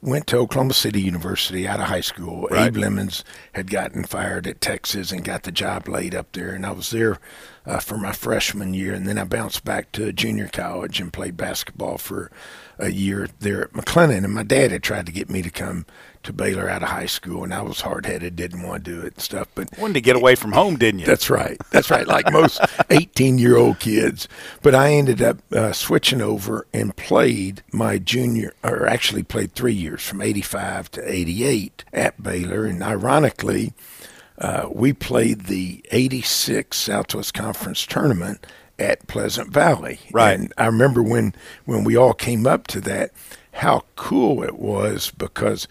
went 0.00 0.26
to 0.28 0.36
Oklahoma 0.38 0.74
City 0.74 1.00
University 1.02 1.66
out 1.66 1.80
of 1.80 1.86
high 1.86 2.00
school. 2.00 2.48
Right. 2.50 2.66
Abe 2.68 2.76
Lemons 2.76 3.24
had 3.52 3.70
gotten 3.70 4.04
fired 4.04 4.46
at 4.46 4.60
Texas 4.60 5.10
and 5.12 5.24
got 5.24 5.42
the 5.44 5.52
job 5.52 5.88
laid 5.88 6.14
up 6.14 6.32
there, 6.32 6.50
and 6.50 6.64
I 6.66 6.72
was 6.72 6.90
there 6.90 7.18
uh, 7.66 7.78
for 7.80 7.96
my 7.96 8.12
freshman 8.12 8.74
year, 8.74 8.92
and 8.92 9.06
then 9.06 9.18
I 9.18 9.24
bounced 9.24 9.64
back 9.64 9.90
to 9.92 10.12
junior 10.12 10.48
college 10.48 11.00
and 11.00 11.12
played 11.12 11.36
basketball 11.36 11.98
for 11.98 12.30
a 12.78 12.90
year 12.90 13.28
there 13.40 13.62
at 13.64 13.72
McLennan. 13.72 14.24
And 14.24 14.34
my 14.34 14.42
dad 14.42 14.70
had 14.70 14.82
tried 14.82 15.06
to 15.06 15.12
get 15.12 15.30
me 15.30 15.40
to 15.42 15.50
come 15.50 15.86
to 16.24 16.32
Baylor 16.32 16.68
out 16.68 16.82
of 16.82 16.88
high 16.88 17.06
school, 17.06 17.44
and 17.44 17.52
I 17.54 17.62
was 17.62 17.82
hard 17.82 18.06
headed, 18.06 18.34
didn't 18.36 18.62
want 18.62 18.84
to 18.84 18.90
do 18.90 19.00
it 19.00 19.14
and 19.14 19.22
stuff. 19.22 19.48
But 19.54 19.68
Wanted 19.78 19.94
to 19.94 20.00
get 20.00 20.16
away 20.16 20.34
from 20.34 20.52
home, 20.52 20.76
didn't 20.76 21.00
you? 21.00 21.06
that's 21.06 21.28
right. 21.30 21.58
That's 21.70 21.90
right. 21.90 22.06
Like 22.06 22.30
most 22.32 22.60
18 22.90 23.38
year 23.38 23.56
old 23.56 23.78
kids. 23.78 24.26
But 24.62 24.74
I 24.74 24.92
ended 24.92 25.20
up 25.22 25.38
uh, 25.52 25.72
switching 25.72 26.20
over 26.22 26.66
and 26.72 26.96
played 26.96 27.62
my 27.72 27.98
junior, 27.98 28.52
or 28.62 28.86
actually 28.86 29.22
played 29.22 29.52
three 29.54 29.74
years 29.74 30.02
from 30.02 30.20
85 30.22 30.90
to 30.92 31.10
88 31.12 31.84
at 31.92 32.22
Baylor. 32.22 32.64
And 32.64 32.82
ironically, 32.82 33.72
uh, 34.38 34.68
we 34.70 34.92
played 34.92 35.42
the 35.42 35.84
86 35.90 36.76
Southwest 36.76 37.34
Conference 37.34 37.86
tournament 37.86 38.44
at 38.78 39.06
Pleasant 39.06 39.52
Valley. 39.52 40.00
Right. 40.12 40.38
And 40.38 40.52
I 40.58 40.66
remember 40.66 41.02
when, 41.02 41.34
when 41.64 41.84
we 41.84 41.96
all 41.96 42.14
came 42.14 42.46
up 42.46 42.66
to 42.68 42.80
that, 42.82 43.10
how 43.52 43.84
cool 43.94 44.42
it 44.42 44.58
was 44.58 45.12
because 45.12 45.68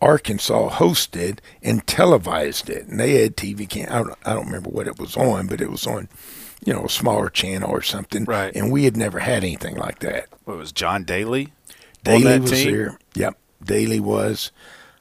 Arkansas 0.00 0.70
hosted 0.70 1.38
and 1.62 1.84
televised 1.86 2.70
it, 2.70 2.86
and 2.86 3.00
they 3.00 3.22
had 3.22 3.36
TV. 3.36 3.68
Can 3.68 3.88
I 3.88 3.98
don't, 3.98 4.14
I 4.24 4.34
don't 4.34 4.46
remember 4.46 4.70
what 4.70 4.86
it 4.86 4.98
was 4.98 5.16
on, 5.16 5.48
but 5.48 5.60
it 5.60 5.70
was 5.70 5.86
on, 5.86 6.08
you 6.64 6.72
know, 6.72 6.84
a 6.84 6.88
smaller 6.88 7.28
channel 7.28 7.70
or 7.70 7.82
something. 7.82 8.24
Right. 8.24 8.54
And 8.54 8.70
we 8.70 8.84
had 8.84 8.96
never 8.96 9.18
had 9.18 9.42
anything 9.42 9.76
like 9.76 9.98
that. 10.00 10.28
What 10.44 10.58
was 10.58 10.70
John 10.70 11.02
Daly? 11.02 11.52
Daly 12.04 12.38
was 12.38 12.50
team? 12.52 12.72
there. 12.72 12.98
Yep. 13.14 13.38
Daly 13.64 13.98
was. 13.98 14.52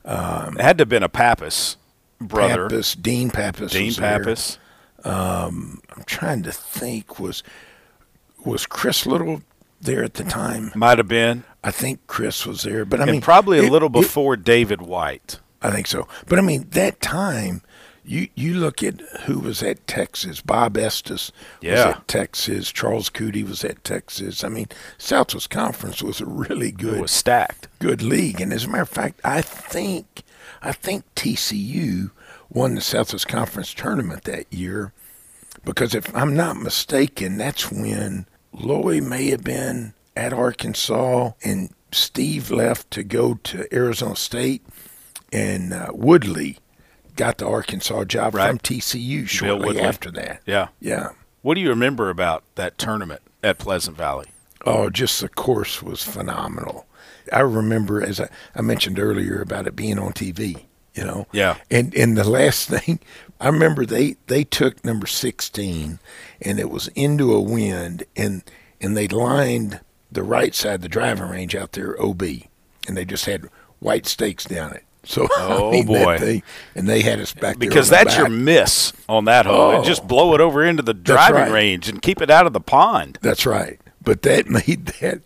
It 0.03 0.61
had 0.61 0.77
to 0.79 0.81
have 0.83 0.89
been 0.89 1.03
a 1.03 1.09
Pappas 1.09 1.77
brother. 2.19 2.69
Pappas, 2.69 2.95
Dean 2.95 3.29
Pappas. 3.29 3.71
Dean 3.71 3.87
was. 3.87 3.97
Pappas. 3.99 4.57
Um, 5.03 5.81
I'm 5.95 6.03
trying 6.05 6.43
to 6.43 6.51
think. 6.51 7.19
Was 7.19 7.43
was 8.43 8.65
Chris 8.65 9.05
Little 9.05 9.41
there 9.81 10.03
at 10.03 10.15
the 10.15 10.23
time? 10.23 10.71
Might 10.75 10.97
have 10.97 11.07
been. 11.07 11.43
I 11.63 11.71
think 11.71 11.99
Chris 12.07 12.45
was 12.45 12.63
there, 12.63 12.85
but 12.85 12.99
I 12.99 13.03
and 13.03 13.11
mean, 13.13 13.21
probably 13.21 13.59
a 13.59 13.63
it- 13.63 13.71
little 13.71 13.89
it- 13.89 13.93
before 13.93 14.35
David 14.35 14.81
White. 14.81 15.39
I 15.61 15.71
think 15.71 15.87
so. 15.87 16.07
But 16.27 16.37
I 16.37 16.41
mean, 16.43 16.67
that 16.71 17.01
time, 17.01 17.61
you 18.03 18.27
you 18.35 18.53
look 18.55 18.83
at 18.83 19.01
who 19.21 19.39
was 19.39 19.63
at 19.63 19.87
Texas. 19.87 20.41
Bob 20.41 20.77
Estes 20.77 21.31
was 21.31 21.31
Yeah. 21.61 21.89
at 21.89 22.07
Texas. 22.07 22.71
Charles 22.71 23.09
Cootie 23.09 23.43
was 23.43 23.63
at 23.63 23.83
Texas. 23.83 24.43
I 24.43 24.49
mean, 24.49 24.67
Southwest 24.99 25.49
Conference 25.49 26.03
was 26.03 26.21
a 26.21 26.25
really 26.25 26.69
It 26.69 26.77
good 26.77 27.01
was 27.01 27.11
stacked. 27.11 27.67
good 27.79 28.03
league. 28.03 28.39
And 28.41 28.53
as 28.53 28.65
a 28.65 28.67
matter 28.69 28.83
of 28.83 28.89
fact, 28.89 29.19
I 29.23 29.41
think 29.41 30.21
I 30.61 30.71
think 30.71 31.03
TCU 31.15 32.11
won 32.49 32.75
the 32.75 32.81
Southwest 32.81 33.27
Conference 33.27 33.73
tournament 33.73 34.23
that 34.23 34.51
year 34.53 34.93
because 35.63 35.95
if 35.95 36.13
I'm 36.15 36.35
not 36.35 36.57
mistaken, 36.57 37.37
that's 37.37 37.71
when 37.71 38.27
Loy 38.53 39.01
may 39.01 39.29
have 39.29 39.43
been 39.43 39.93
at 40.15 40.31
Arkansas 40.33 41.31
and 41.43 41.69
Steve 41.91 42.51
left 42.51 42.91
to 42.91 43.03
go 43.03 43.35
to 43.43 43.73
Arizona 43.73 44.15
State 44.15 44.63
and 45.33 45.73
uh, 45.73 45.87
Woodley 45.93 46.57
got 47.15 47.37
the 47.37 47.47
Arkansas 47.47 48.05
job 48.05 48.33
from 48.33 48.41
Right. 48.41 48.61
TCU 48.63 49.27
shortly 49.27 49.79
after 49.79 50.11
that. 50.11 50.41
Yeah. 50.45 50.67
Yeah. 50.79 51.09
What 51.41 51.55
do 51.55 51.61
you 51.61 51.69
remember 51.69 52.09
about 52.09 52.43
that 52.55 52.77
tournament 52.77 53.21
at 53.43 53.57
Pleasant 53.57 53.97
Valley? 53.97 54.27
Oh, 54.65 54.89
just 54.89 55.21
the 55.21 55.29
course 55.29 55.81
was 55.83 56.03
phenomenal. 56.03 56.85
I 57.31 57.39
remember, 57.41 58.01
as 58.03 58.19
I, 58.19 58.29
I 58.55 58.61
mentioned 58.61 58.99
earlier, 58.99 59.41
about 59.41 59.67
it 59.67 59.75
being 59.75 59.99
on 59.99 60.13
TV. 60.13 60.65
You 60.93 61.03
know, 61.03 61.27
Yeah. 61.33 61.57
And 61.69 61.93
and 61.93 62.17
the 62.17 62.23
last 62.29 62.69
thing, 62.69 62.99
I 63.41 63.47
remember 63.47 63.85
they 63.85 64.15
they 64.27 64.43
took 64.45 64.83
number 64.85 65.07
sixteen, 65.07 65.99
and 66.41 66.59
it 66.59 66.69
was 66.69 66.87
into 66.89 67.33
a 67.33 67.41
wind, 67.41 68.03
and 68.15 68.43
and 68.79 68.95
they 68.95 69.07
lined 69.07 69.81
the 70.11 70.23
right 70.23 70.55
side 70.55 70.75
of 70.75 70.81
the 70.81 70.89
driving 70.89 71.27
range 71.29 71.53
out 71.55 71.73
there 71.73 72.01
OB, 72.01 72.21
and 72.87 72.95
they 72.95 73.03
just 73.03 73.25
had 73.25 73.49
white 73.79 74.05
stakes 74.05 74.45
down 74.45 74.71
it. 74.73 74.83
So 75.07 75.27
Oh, 75.37 75.67
I 75.69 75.71
mean, 75.71 75.85
boy. 75.85 76.17
thing- 76.17 76.43
and 76.73 76.89
they 76.89 77.01
had 77.03 77.19
us 77.19 77.31
back 77.31 77.59
Because 77.59 77.89
that's 77.89 78.17
your 78.17 78.27
miss 78.27 78.91
on 79.07 79.25
that 79.25 79.45
hole. 79.45 79.75
Oh. 79.75 79.83
Just 79.83 80.07
blow 80.07 80.33
it 80.33 80.41
over 80.41 80.63
into 80.63 80.81
the 80.81 80.95
driving 80.95 81.35
right. 81.43 81.51
range 81.51 81.87
and 81.87 82.01
keep 82.01 82.23
it 82.23 82.31
out 82.31 82.47
of 82.47 82.53
the 82.53 82.59
pond 82.59 83.19
That's 83.21 83.45
right. 83.45 83.79
But 84.01 84.23
that 84.23 84.47
made 84.49 84.87
that. 85.01 85.21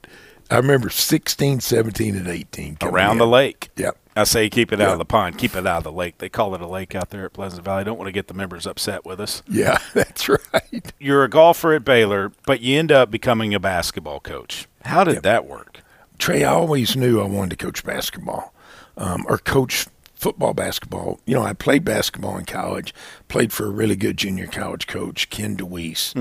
I 0.52 0.58
remember 0.58 0.90
16, 0.90 1.60
17, 1.60 2.16
and 2.16 2.28
18. 2.28 2.78
around 2.82 3.14
in. 3.14 3.18
the 3.20 3.28
lake. 3.28 3.70
Yep. 3.76 3.98
I 4.16 4.24
say 4.24 4.50
keep 4.50 4.74
it 4.74 4.82
out 4.82 4.88
Yeah. 4.88 4.92
of 4.94 4.98
the 5.00 5.06
pond. 5.06 5.38
Keep 5.38 5.56
it 5.56 5.66
out 5.68 5.78
of 5.78 5.84
the 5.84 5.92
lake. 5.92 6.18
They 6.18 6.28
call 6.30 6.54
it 6.56 6.62
a 6.62 6.68
lake 6.68 6.96
out 6.96 7.10
there 7.12 7.26
at 7.26 7.34
Pleasant 7.34 7.64
Valley. 7.64 7.84
Don't 7.84 7.98
want 7.98 8.08
to 8.08 8.12
get 8.12 8.28
the 8.28 8.34
members 8.34 8.66
upset 8.68 9.06
with 9.06 9.20
us. 9.20 9.44
Yeah, 9.48 9.78
that's 9.94 10.28
right. 10.28 10.92
You're 11.00 11.24
a 11.24 11.30
golfer 11.30 11.74
at 11.74 11.86
Baylor, 11.86 12.32
but 12.46 12.60
you 12.62 12.78
end 12.78 12.92
up 12.92 13.12
becoming 13.12 13.54
a 13.54 13.60
basketball 13.60 14.20
coach. 14.20 14.68
How 14.86 15.04
did 15.04 15.24
that 15.24 15.46
work? 15.46 15.82
Trey, 16.18 16.44
I 16.44 16.52
always 16.52 16.96
knew 16.98 17.22
I 17.22 17.26
wanted 17.28 17.52
to 17.58 17.66
coach 17.66 17.84
basketball 17.86 18.54
um, 18.98 19.26
or 19.30 19.38
coach 19.38 19.86
football 20.20 20.54
basketball. 20.54 21.20
You 21.26 21.34
know, 21.34 21.44
I 21.44 21.54
played 21.54 21.86
basketball 21.86 22.38
in 22.38 22.44
college, 22.44 22.94
played 23.30 23.54
for 23.54 23.66
a 23.66 23.72
really 23.72 23.96
good 23.96 24.18
junior 24.18 24.48
college 24.48 24.86
coach, 24.86 25.30
Ken 25.30 25.56
DeWeese, 25.56 26.14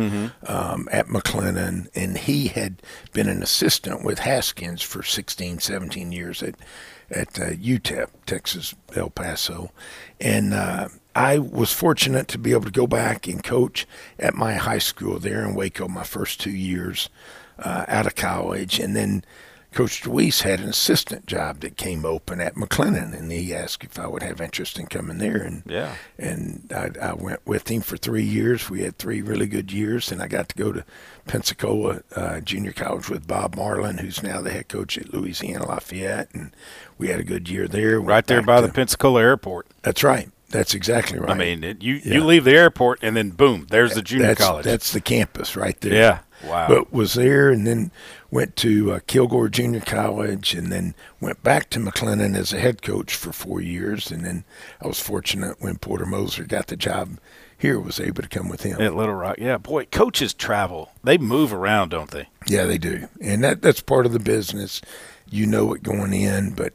um, 0.46 0.88
at 0.92 1.08
McLennan, 1.08 1.88
and 1.96 2.16
he 2.16 2.46
had 2.46 2.80
been 3.12 3.28
an 3.28 3.42
assistant 3.42 4.04
with 4.04 4.20
Haskins 4.20 4.82
for 4.82 5.02
16, 5.02 5.58
17 5.58 6.12
years 6.12 6.42
at 6.42 6.54
at 7.10 7.40
uh, 7.40 7.52
UTEP, 7.52 8.08
Texas, 8.26 8.74
El 8.94 9.08
Paso, 9.08 9.72
and 10.20 10.52
uh, 10.52 10.88
I 11.14 11.38
was 11.38 11.72
fortunate 11.72 12.28
to 12.28 12.38
be 12.38 12.52
able 12.52 12.66
to 12.66 12.70
go 12.70 12.86
back 12.86 13.26
and 13.26 13.42
coach 13.42 13.86
at 14.18 14.34
my 14.34 14.54
high 14.54 14.78
school 14.78 15.18
there 15.18 15.42
in 15.42 15.54
Waco 15.54 15.88
my 15.88 16.04
first 16.04 16.38
two 16.38 16.50
years 16.50 17.08
uh, 17.58 17.86
out 17.88 18.06
of 18.06 18.14
college, 18.14 18.78
and 18.78 18.94
then 18.94 19.24
Coach 19.78 20.02
DeWeese 20.02 20.42
had 20.42 20.58
an 20.58 20.68
assistant 20.68 21.26
job 21.26 21.60
that 21.60 21.76
came 21.76 22.04
open 22.04 22.40
at 22.40 22.56
McLennan, 22.56 23.16
and 23.16 23.30
he 23.30 23.54
asked 23.54 23.84
if 23.84 23.96
I 23.96 24.08
would 24.08 24.24
have 24.24 24.40
interest 24.40 24.76
in 24.76 24.86
coming 24.88 25.18
there, 25.18 25.36
and 25.36 25.62
Yeah. 25.66 25.94
and 26.18 26.68
I, 26.74 26.90
I 27.00 27.12
went 27.12 27.46
with 27.46 27.68
him 27.70 27.82
for 27.82 27.96
three 27.96 28.24
years. 28.24 28.68
We 28.68 28.82
had 28.82 28.98
three 28.98 29.22
really 29.22 29.46
good 29.46 29.70
years, 29.70 30.10
and 30.10 30.20
I 30.20 30.26
got 30.26 30.48
to 30.48 30.56
go 30.56 30.72
to 30.72 30.84
Pensacola 31.28 32.00
uh, 32.16 32.40
Junior 32.40 32.72
College 32.72 33.08
with 33.08 33.28
Bob 33.28 33.54
Marlin, 33.54 33.98
who's 33.98 34.20
now 34.20 34.40
the 34.40 34.50
head 34.50 34.66
coach 34.66 34.98
at 34.98 35.14
Louisiana 35.14 35.68
Lafayette, 35.68 36.30
and 36.34 36.50
we 36.98 37.06
had 37.06 37.20
a 37.20 37.24
good 37.24 37.48
year 37.48 37.68
there. 37.68 38.00
Went 38.00 38.08
Right 38.08 38.26
there 38.26 38.42
by 38.42 38.60
the 38.60 38.70
Pensacola 38.70 39.20
airport. 39.22 39.68
That's 39.82 40.02
right. 40.02 40.28
That's 40.50 40.74
exactly 40.74 41.20
right. 41.20 41.30
I 41.30 41.34
mean, 41.34 41.62
it, 41.62 41.82
you 41.82 42.00
Yeah. 42.02 42.14
you 42.14 42.24
leave 42.24 42.42
the 42.44 42.56
airport 42.56 42.98
and 43.02 43.16
then 43.16 43.30
boom, 43.30 43.68
there's 43.70 43.94
the 43.94 44.02
junior 44.02 44.26
that's, 44.28 44.40
college. 44.40 44.64
That's 44.64 44.92
the 44.92 45.00
campus 45.00 45.54
right 45.54 45.80
there. 45.82 45.92
Yeah. 45.92 46.18
Wow. 46.44 46.68
But 46.68 46.92
was 46.92 47.14
there 47.14 47.50
and 47.50 47.66
then 47.66 47.90
went 48.30 48.56
to 48.56 48.92
uh, 48.92 49.00
Kilgore 49.06 49.48
Junior 49.48 49.80
College 49.80 50.54
and 50.54 50.70
then 50.70 50.94
went 51.20 51.42
back 51.42 51.70
to 51.70 51.80
McLennan 51.80 52.36
as 52.36 52.52
a 52.52 52.60
head 52.60 52.82
coach 52.82 53.14
for 53.14 53.32
four 53.32 53.60
years. 53.60 54.10
And 54.10 54.24
then 54.24 54.44
I 54.82 54.86
was 54.86 55.00
fortunate 55.00 55.60
when 55.60 55.78
Porter 55.78 56.06
Moser 56.06 56.44
got 56.44 56.68
the 56.68 56.76
job 56.76 57.18
here, 57.58 57.80
was 57.80 57.98
able 57.98 58.22
to 58.22 58.28
come 58.28 58.48
with 58.48 58.62
him. 58.62 58.80
at 58.80 58.94
Little 58.94 59.16
Rock. 59.16 59.36
Yeah, 59.38 59.58
boy, 59.58 59.86
coaches 59.86 60.32
travel. 60.32 60.92
They 61.02 61.18
move 61.18 61.52
around, 61.52 61.88
don't 61.88 62.10
they? 62.10 62.28
Yeah, 62.46 62.64
they 62.64 62.78
do, 62.78 63.08
and 63.20 63.42
that 63.42 63.62
that's 63.62 63.80
part 63.80 64.06
of 64.06 64.12
the 64.12 64.20
business. 64.20 64.80
You 65.28 65.44
know 65.44 65.74
it 65.74 65.82
going 65.82 66.14
in, 66.14 66.54
but 66.54 66.72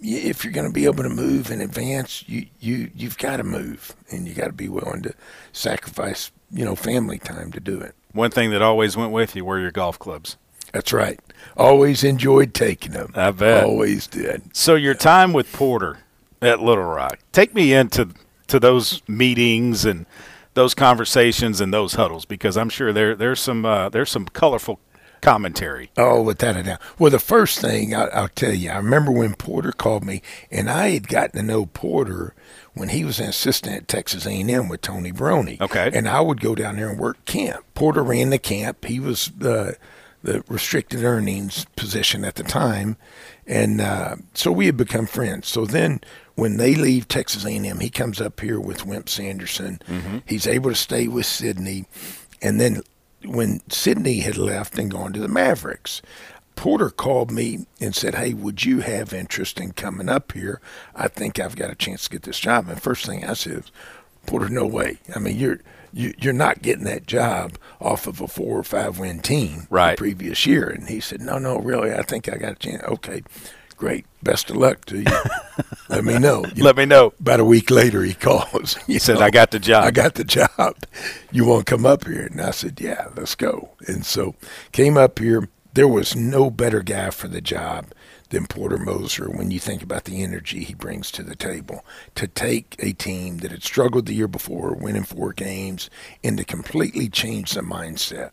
if 0.00 0.44
you're 0.44 0.52
going 0.52 0.66
to 0.66 0.72
be 0.72 0.84
able 0.84 1.02
to 1.02 1.08
move 1.08 1.50
in 1.50 1.60
advance, 1.60 2.28
you 2.28 2.46
you 2.60 2.90
you've 2.94 3.18
got 3.18 3.38
to 3.38 3.44
move, 3.44 3.96
and 4.10 4.28
you 4.28 4.34
got 4.34 4.46
to 4.48 4.52
be 4.52 4.68
willing 4.68 5.02
to 5.02 5.14
sacrifice, 5.52 6.30
you 6.50 6.64
know, 6.64 6.76
family 6.76 7.18
time 7.18 7.50
to 7.52 7.60
do 7.60 7.80
it. 7.80 7.94
One 8.12 8.30
thing 8.30 8.50
that 8.50 8.62
always 8.62 8.96
went 8.96 9.12
with 9.12 9.36
you 9.36 9.44
were 9.44 9.60
your 9.60 9.70
golf 9.70 9.98
clubs. 9.98 10.36
That's 10.72 10.92
right. 10.92 11.18
Always 11.56 12.04
enjoyed 12.04 12.54
taking 12.54 12.92
them. 12.92 13.12
I 13.14 13.30
bet. 13.32 13.64
Always 13.64 14.06
did. 14.06 14.56
So 14.56 14.74
your 14.74 14.94
time 14.94 15.32
with 15.32 15.52
Porter 15.52 15.98
at 16.40 16.60
Little 16.60 16.84
Rock. 16.84 17.18
Take 17.32 17.54
me 17.54 17.72
into 17.72 18.10
to 18.48 18.58
those 18.60 19.02
meetings 19.08 19.84
and 19.84 20.06
those 20.54 20.74
conversations 20.74 21.60
and 21.60 21.72
those 21.72 21.94
huddles 21.94 22.24
because 22.24 22.56
I'm 22.56 22.68
sure 22.68 22.92
there 22.92 23.14
there's 23.14 23.40
some 23.40 23.64
uh, 23.64 23.88
there's 23.88 24.10
some 24.10 24.26
colorful 24.26 24.80
commentary. 25.20 25.90
Oh, 25.96 26.22
without 26.22 26.56
a 26.56 26.62
doubt. 26.62 26.80
Well, 26.98 27.10
the 27.10 27.18
first 27.18 27.60
thing 27.60 27.94
I, 27.94 28.06
I'll 28.06 28.28
tell 28.28 28.54
you, 28.54 28.70
I 28.70 28.76
remember 28.76 29.12
when 29.12 29.34
Porter 29.34 29.72
called 29.72 30.04
me, 30.04 30.22
and 30.50 30.70
I 30.70 30.90
had 30.90 31.08
gotten 31.08 31.40
to 31.40 31.46
know 31.46 31.66
Porter 31.66 32.34
when 32.74 32.90
he 32.90 33.04
was 33.04 33.18
an 33.20 33.28
assistant 33.28 33.76
at 33.76 33.88
Texas 33.88 34.26
A&M 34.26 34.68
with 34.68 34.80
Tony 34.80 35.10
Barone. 35.10 35.56
Okay. 35.60 35.90
And 35.92 36.08
I 36.08 36.20
would 36.20 36.40
go 36.40 36.54
down 36.54 36.76
there 36.76 36.88
and 36.88 36.98
work 36.98 37.24
camp. 37.24 37.64
Porter 37.74 38.02
ran 38.02 38.30
the 38.30 38.38
camp. 38.38 38.84
He 38.84 39.00
was 39.00 39.32
the 39.36 39.76
the 40.22 40.44
restricted 40.48 41.02
earnings 41.02 41.64
position 41.76 42.26
at 42.26 42.34
the 42.34 42.42
time, 42.42 42.98
and 43.46 43.80
uh, 43.80 44.16
so 44.34 44.52
we 44.52 44.66
had 44.66 44.76
become 44.76 45.06
friends. 45.06 45.48
So 45.48 45.64
then, 45.64 46.02
when 46.34 46.58
they 46.58 46.74
leave 46.74 47.08
Texas 47.08 47.46
A&M, 47.46 47.80
he 47.80 47.88
comes 47.88 48.20
up 48.20 48.38
here 48.40 48.60
with 48.60 48.84
Wimp 48.84 49.08
Sanderson. 49.08 49.80
He's 50.26 50.46
able 50.46 50.68
to 50.68 50.76
stay 50.76 51.08
with 51.08 51.24
Sidney, 51.24 51.86
and 52.42 52.60
then 52.60 52.82
when 53.24 53.62
Sidney 53.70 54.20
had 54.20 54.36
left 54.36 54.78
and 54.78 54.90
gone 54.90 55.14
to 55.14 55.20
the 55.20 55.28
Mavericks, 55.28 56.02
Porter 56.60 56.90
called 56.90 57.30
me 57.30 57.64
and 57.80 57.94
said, 57.94 58.16
"Hey, 58.16 58.34
would 58.34 58.66
you 58.66 58.80
have 58.80 59.14
interest 59.14 59.58
in 59.58 59.72
coming 59.72 60.10
up 60.10 60.32
here? 60.32 60.60
I 60.94 61.08
think 61.08 61.40
I've 61.40 61.56
got 61.56 61.70
a 61.70 61.74
chance 61.74 62.04
to 62.04 62.10
get 62.10 62.24
this 62.24 62.38
job." 62.38 62.68
And 62.68 62.80
first 62.82 63.06
thing 63.06 63.24
I 63.24 63.32
said 63.32 63.70
"Porter, 64.26 64.50
no 64.50 64.66
way. 64.66 64.98
I 65.16 65.20
mean, 65.20 65.38
you're 65.38 65.60
you, 65.90 66.12
you're 66.18 66.34
not 66.34 66.60
getting 66.60 66.84
that 66.84 67.06
job 67.06 67.56
off 67.80 68.06
of 68.06 68.20
a 68.20 68.28
four 68.28 68.58
or 68.58 68.62
five 68.62 68.98
win 68.98 69.20
team 69.20 69.68
Right. 69.70 69.96
the 69.96 70.00
previous 70.02 70.44
year." 70.44 70.68
And 70.68 70.86
he 70.90 71.00
said, 71.00 71.22
"No, 71.22 71.38
no, 71.38 71.56
really. 71.60 71.94
I 71.94 72.02
think 72.02 72.28
I 72.28 72.36
got 72.36 72.52
a 72.52 72.56
chance. 72.56 72.82
Okay, 72.82 73.22
great. 73.78 74.04
Best 74.22 74.50
of 74.50 74.56
luck 74.56 74.84
to 74.84 74.98
you. 74.98 75.16
Let 75.88 76.04
me 76.04 76.18
know." 76.18 76.44
You 76.54 76.62
Let 76.62 76.76
me 76.76 76.84
know. 76.84 77.14
about 77.20 77.40
a 77.40 77.44
week 77.46 77.70
later, 77.70 78.02
he 78.02 78.12
calls. 78.12 78.74
He 78.86 78.98
said, 78.98 79.22
"I 79.22 79.30
got 79.30 79.50
the 79.50 79.58
job." 79.60 79.84
I 79.84 79.92
got 79.92 80.14
the 80.14 80.24
job. 80.24 80.76
You 81.32 81.46
want 81.46 81.66
to 81.66 81.70
come 81.74 81.86
up 81.86 82.04
here? 82.04 82.26
And 82.30 82.38
I 82.38 82.50
said, 82.50 82.78
yeah, 82.82 83.06
let's 83.16 83.34
go. 83.34 83.70
And 83.88 84.04
so 84.04 84.34
came 84.72 84.98
up 84.98 85.18
here. 85.18 85.48
There 85.72 85.88
was 85.88 86.16
no 86.16 86.50
better 86.50 86.82
guy 86.82 87.10
for 87.10 87.28
the 87.28 87.40
job 87.40 87.86
than 88.30 88.46
Porter 88.46 88.78
Moser 88.78 89.28
when 89.30 89.50
you 89.50 89.58
think 89.60 89.82
about 89.82 90.04
the 90.04 90.22
energy 90.22 90.64
he 90.64 90.74
brings 90.74 91.10
to 91.12 91.22
the 91.22 91.36
table. 91.36 91.84
To 92.16 92.26
take 92.26 92.76
a 92.78 92.92
team 92.92 93.38
that 93.38 93.50
had 93.50 93.62
struggled 93.62 94.06
the 94.06 94.14
year 94.14 94.28
before, 94.28 94.74
winning 94.74 95.04
four 95.04 95.32
games, 95.32 95.90
and 96.24 96.38
to 96.38 96.44
completely 96.44 97.08
change 97.08 97.52
the 97.52 97.60
mindset. 97.60 98.30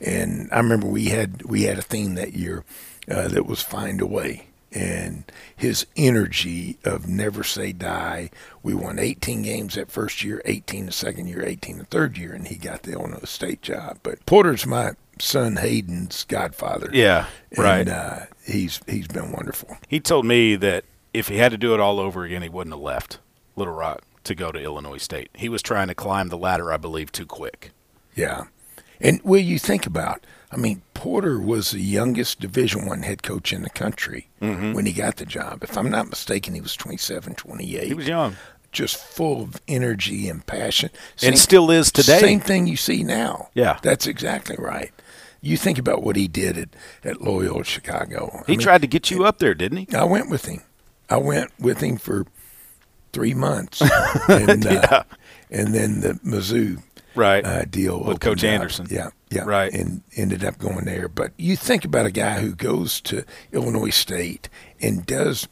And 0.00 0.48
I 0.52 0.58
remember 0.58 0.86
we 0.86 1.06
had 1.06 1.42
we 1.44 1.62
had 1.62 1.78
a 1.78 1.82
theme 1.82 2.14
that 2.16 2.34
year 2.34 2.64
uh, 3.10 3.28
that 3.28 3.46
was 3.46 3.62
find 3.62 4.00
a 4.00 4.06
way 4.06 4.48
and 4.74 5.30
his 5.54 5.86
energy 5.96 6.78
of 6.84 7.08
never 7.08 7.44
say 7.44 7.72
die. 7.72 8.28
We 8.62 8.74
won 8.74 8.98
18 8.98 9.42
games 9.42 9.76
that 9.76 9.90
first 9.90 10.24
year, 10.24 10.42
18 10.44 10.86
the 10.86 10.92
second 10.92 11.28
year, 11.28 11.44
18 11.46 11.78
the 11.78 11.84
third 11.84 12.18
year, 12.18 12.32
and 12.32 12.48
he 12.48 12.56
got 12.56 12.82
the 12.82 12.92
Illinois 12.92 13.20
State 13.24 13.62
job. 13.62 13.98
But 14.02 14.26
Porter's 14.26 14.66
my 14.66 14.94
son 15.20 15.56
Hayden's 15.56 16.24
godfather. 16.24 16.90
Yeah, 16.92 17.26
right. 17.56 17.88
Uh, 17.88 18.20
he's 18.46 18.80
he's 18.86 19.08
been 19.08 19.32
wonderful. 19.32 19.76
He 19.88 20.00
told 20.00 20.26
me 20.26 20.56
that 20.56 20.84
if 21.12 21.28
he 21.28 21.36
had 21.36 21.52
to 21.52 21.58
do 21.58 21.74
it 21.74 21.80
all 21.80 22.00
over 22.00 22.24
again, 22.24 22.42
he 22.42 22.48
wouldn't 22.48 22.74
have 22.74 22.82
left 22.82 23.18
Little 23.56 23.74
Rock 23.74 24.02
to 24.24 24.34
go 24.34 24.50
to 24.50 24.58
Illinois 24.58 24.98
State. 24.98 25.30
He 25.34 25.48
was 25.48 25.62
trying 25.62 25.88
to 25.88 25.94
climb 25.94 26.28
the 26.28 26.38
ladder, 26.38 26.72
I 26.72 26.76
believe, 26.76 27.12
too 27.12 27.26
quick. 27.26 27.70
Yeah. 28.14 28.44
And 29.00 29.20
well, 29.22 29.40
you 29.40 29.58
think 29.58 29.86
about, 29.86 30.24
I 30.50 30.56
mean, 30.56 30.82
Porter 30.94 31.38
was 31.40 31.72
the 31.72 31.80
youngest 31.80 32.40
Division 32.40 32.86
One 32.86 33.02
head 33.02 33.22
coach 33.22 33.52
in 33.52 33.62
the 33.62 33.70
country 33.70 34.28
when 34.38 34.86
he 34.86 34.92
got 34.92 35.16
the 35.16 35.26
job. 35.26 35.62
If 35.62 35.76
I'm 35.76 35.90
not 35.90 36.08
mistaken, 36.10 36.54
he 36.54 36.60
was 36.60 36.74
27, 36.76 37.34
28. 37.34 37.86
He 37.86 37.94
was 37.94 38.06
young. 38.08 38.36
just 38.72 38.96
full 38.96 39.42
of 39.42 39.60
energy 39.68 40.28
and 40.28 40.44
passion. 40.46 40.90
And 41.22 41.38
still 41.38 41.70
is 41.70 41.90
today. 41.92 42.18
Same 42.20 42.40
thing 42.40 42.66
you 42.66 42.76
see 42.76 43.02
now. 43.04 43.48
Yeah. 43.54 43.78
That's 43.82 44.06
exactly 44.06 44.56
right. 44.58 44.92
You 45.44 45.56
think 45.56 45.78
about 45.78 46.02
what 46.02 46.16
he 46.16 46.26
did 46.28 46.56
at, 46.58 46.68
at 47.04 47.20
Loyola 47.20 47.64
Chicago. 47.64 48.30
I 48.34 48.44
He 48.46 48.52
mean, 48.52 48.60
tried 48.60 48.80
to 48.82 48.86
get 48.88 49.10
you 49.10 49.24
up 49.24 49.38
there, 49.38 49.54
didn't 49.54 49.78
he? 49.78 49.88
I 49.96 50.04
went 50.04 50.30
with 50.30 50.46
him. 50.46 50.62
I 51.10 51.18
went 51.18 51.50
with 51.60 51.80
him 51.80 51.96
for 51.98 52.26
three 53.12 53.34
months. 53.34 53.82
and, 54.28 54.66
uh, 54.66 55.04
and 55.50 55.74
then 55.74 56.00
the 56.00 56.14
Mizzou 56.24 56.82
Right. 57.14 57.44
uh, 57.44 57.64
deal 57.66 58.02
With 58.02 58.20
Coach 58.20 58.42
up. 58.42 58.50
Anderson. 58.50 58.86
Yeah, 58.90 59.10
yeah, 59.30 59.44
Right. 59.44 59.72
and 59.72 60.02
ended 60.16 60.44
up 60.44 60.58
going 60.58 60.84
there. 60.86 61.08
But 61.08 61.32
you 61.36 61.54
think 61.56 61.84
about 61.84 62.06
a 62.06 62.10
guy 62.10 62.40
who 62.40 62.54
goes 62.54 63.00
to 63.02 63.24
Illinois 63.52 63.90
State 63.90 64.48
and 64.80 65.06
does 65.06 65.46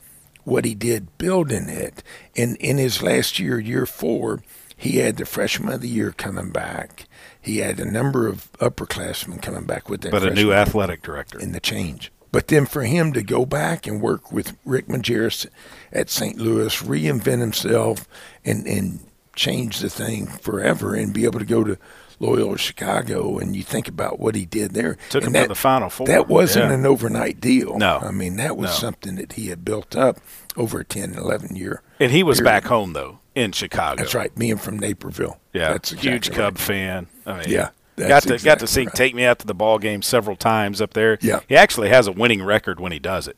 what 0.44 0.64
he 0.64 0.74
did, 0.74 1.16
building 1.18 1.68
it. 1.68 2.02
And 2.36 2.56
in 2.56 2.78
his 2.78 3.02
last 3.02 3.38
year, 3.38 3.58
year 3.58 3.86
four, 3.86 4.42
he 4.76 4.98
had 4.98 5.16
the 5.16 5.26
freshman 5.26 5.72
of 5.72 5.80
the 5.80 5.88
year 5.88 6.12
coming 6.12 6.50
back. 6.50 7.06
He 7.40 7.58
had 7.58 7.78
a 7.78 7.90
number 7.90 8.26
of 8.26 8.52
upperclassmen 8.54 9.40
coming 9.40 9.64
back 9.64 9.88
with 9.88 10.00
that. 10.02 10.12
But 10.12 10.24
a 10.24 10.34
new 10.34 10.52
athletic 10.52 11.02
director. 11.02 11.38
in 11.38 11.52
the 11.52 11.60
change. 11.60 12.12
But 12.32 12.48
then 12.48 12.64
for 12.64 12.82
him 12.82 13.12
to 13.12 13.22
go 13.22 13.44
back 13.44 13.86
and 13.86 14.00
work 14.00 14.32
with 14.32 14.56
Rick 14.64 14.86
Majerus 14.88 15.46
at 15.92 16.08
St. 16.08 16.38
Louis, 16.38 16.74
reinvent 16.82 17.40
himself, 17.40 18.08
and 18.44 18.66
and 18.66 19.00
change 19.36 19.80
the 19.80 19.90
thing 19.90 20.26
forever, 20.26 20.94
and 20.94 21.12
be 21.12 21.24
able 21.24 21.38
to 21.38 21.44
go 21.44 21.62
to 21.62 21.78
Loyola 22.22 22.56
Chicago, 22.56 23.38
and 23.38 23.56
you 23.56 23.62
think 23.64 23.88
about 23.88 24.20
what 24.20 24.34
he 24.36 24.46
did 24.46 24.72
there. 24.74 24.96
Took 25.10 25.24
and 25.24 25.34
him 25.36 25.42
to 25.42 25.48
the 25.48 25.54
Final 25.56 25.90
Four. 25.90 26.06
That 26.06 26.28
wasn't 26.28 26.70
Yeah. 26.70 26.74
an 26.74 26.86
overnight 26.86 27.40
deal. 27.40 27.76
No. 27.76 27.98
I 28.00 28.12
mean 28.12 28.36
that 28.36 28.56
was 28.56 28.70
No. 28.70 28.74
something 28.76 29.16
that 29.16 29.32
he 29.32 29.48
had 29.48 29.64
built 29.64 29.96
up 29.96 30.18
over 30.56 30.80
a 30.80 30.84
10, 30.84 31.14
11 31.14 31.56
year. 31.56 31.82
And 31.98 32.12
he 32.12 32.22
was 32.22 32.38
period. 32.38 32.44
back 32.50 32.64
home 32.66 32.92
though 32.92 33.18
in 33.34 33.50
Chicago. 33.52 33.96
That's 34.02 34.14
right. 34.14 34.32
Being 34.36 34.56
from 34.56 34.78
Naperville. 34.78 35.38
Yeah, 35.52 35.72
that's 35.72 35.90
huge 35.90 36.28
exactly 36.28 36.36
Cub 36.36 36.54
right. 36.54 36.60
fan. 36.60 37.06
I 37.26 37.32
mean, 37.40 37.48
Yeah, 37.48 37.68
got 37.98 38.22
to 38.22 38.38
got 38.38 38.60
to 38.60 38.66
see 38.68 38.84
right. 38.84 38.94
take 38.94 39.14
me 39.14 39.24
out 39.24 39.40
to 39.40 39.46
the 39.46 39.54
ball 39.54 39.78
game 39.78 40.00
several 40.02 40.36
times 40.36 40.80
up 40.80 40.94
there. 40.94 41.18
Yeah. 41.20 41.40
he 41.48 41.56
actually 41.56 41.88
has 41.88 42.06
a 42.06 42.12
winning 42.12 42.42
record 42.44 42.78
when 42.78 42.92
he 42.92 42.98
does 43.00 43.26
it. 43.26 43.36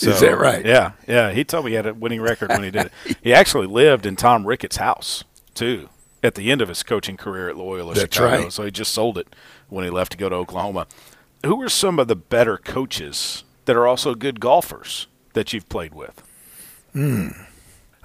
Is 0.00 0.20
that 0.20 0.38
right? 0.38 0.64
Yeah, 0.64 0.92
yeah. 1.06 1.30
He 1.32 1.44
told 1.44 1.66
me 1.66 1.72
he 1.72 1.74
had 1.76 1.86
a 1.86 1.92
winning 1.94 2.20
record 2.22 2.48
when 2.48 2.62
he 2.64 2.70
did 2.70 2.86
it. 2.86 2.92
He 3.22 3.32
actually 3.34 3.66
lived 3.66 4.06
in 4.06 4.16
Tom 4.16 4.46
Ricketts' 4.46 4.76
house 4.78 5.22
too 5.54 5.88
at 6.22 6.34
the 6.34 6.50
end 6.50 6.60
of 6.62 6.68
his 6.68 6.82
coaching 6.82 7.16
career 7.16 7.48
at 7.48 7.56
Loyola 7.56 7.94
That's 7.94 8.14
Chicago. 8.14 8.42
right. 8.44 8.52
So 8.52 8.64
he 8.64 8.70
just 8.70 8.92
sold 8.92 9.18
it 9.18 9.28
when 9.68 9.84
he 9.84 9.90
left 9.90 10.12
to 10.12 10.18
go 10.18 10.28
to 10.28 10.36
Oklahoma. 10.36 10.86
Who 11.44 11.60
are 11.62 11.68
some 11.68 11.98
of 11.98 12.08
the 12.08 12.16
better 12.16 12.56
coaches 12.56 13.42
that 13.64 13.76
are 13.76 13.86
also 13.86 14.14
good 14.14 14.38
golfers 14.40 15.06
that 15.32 15.52
you've 15.52 15.68
played 15.68 15.94
with? 15.94 16.22
I, 16.94 17.34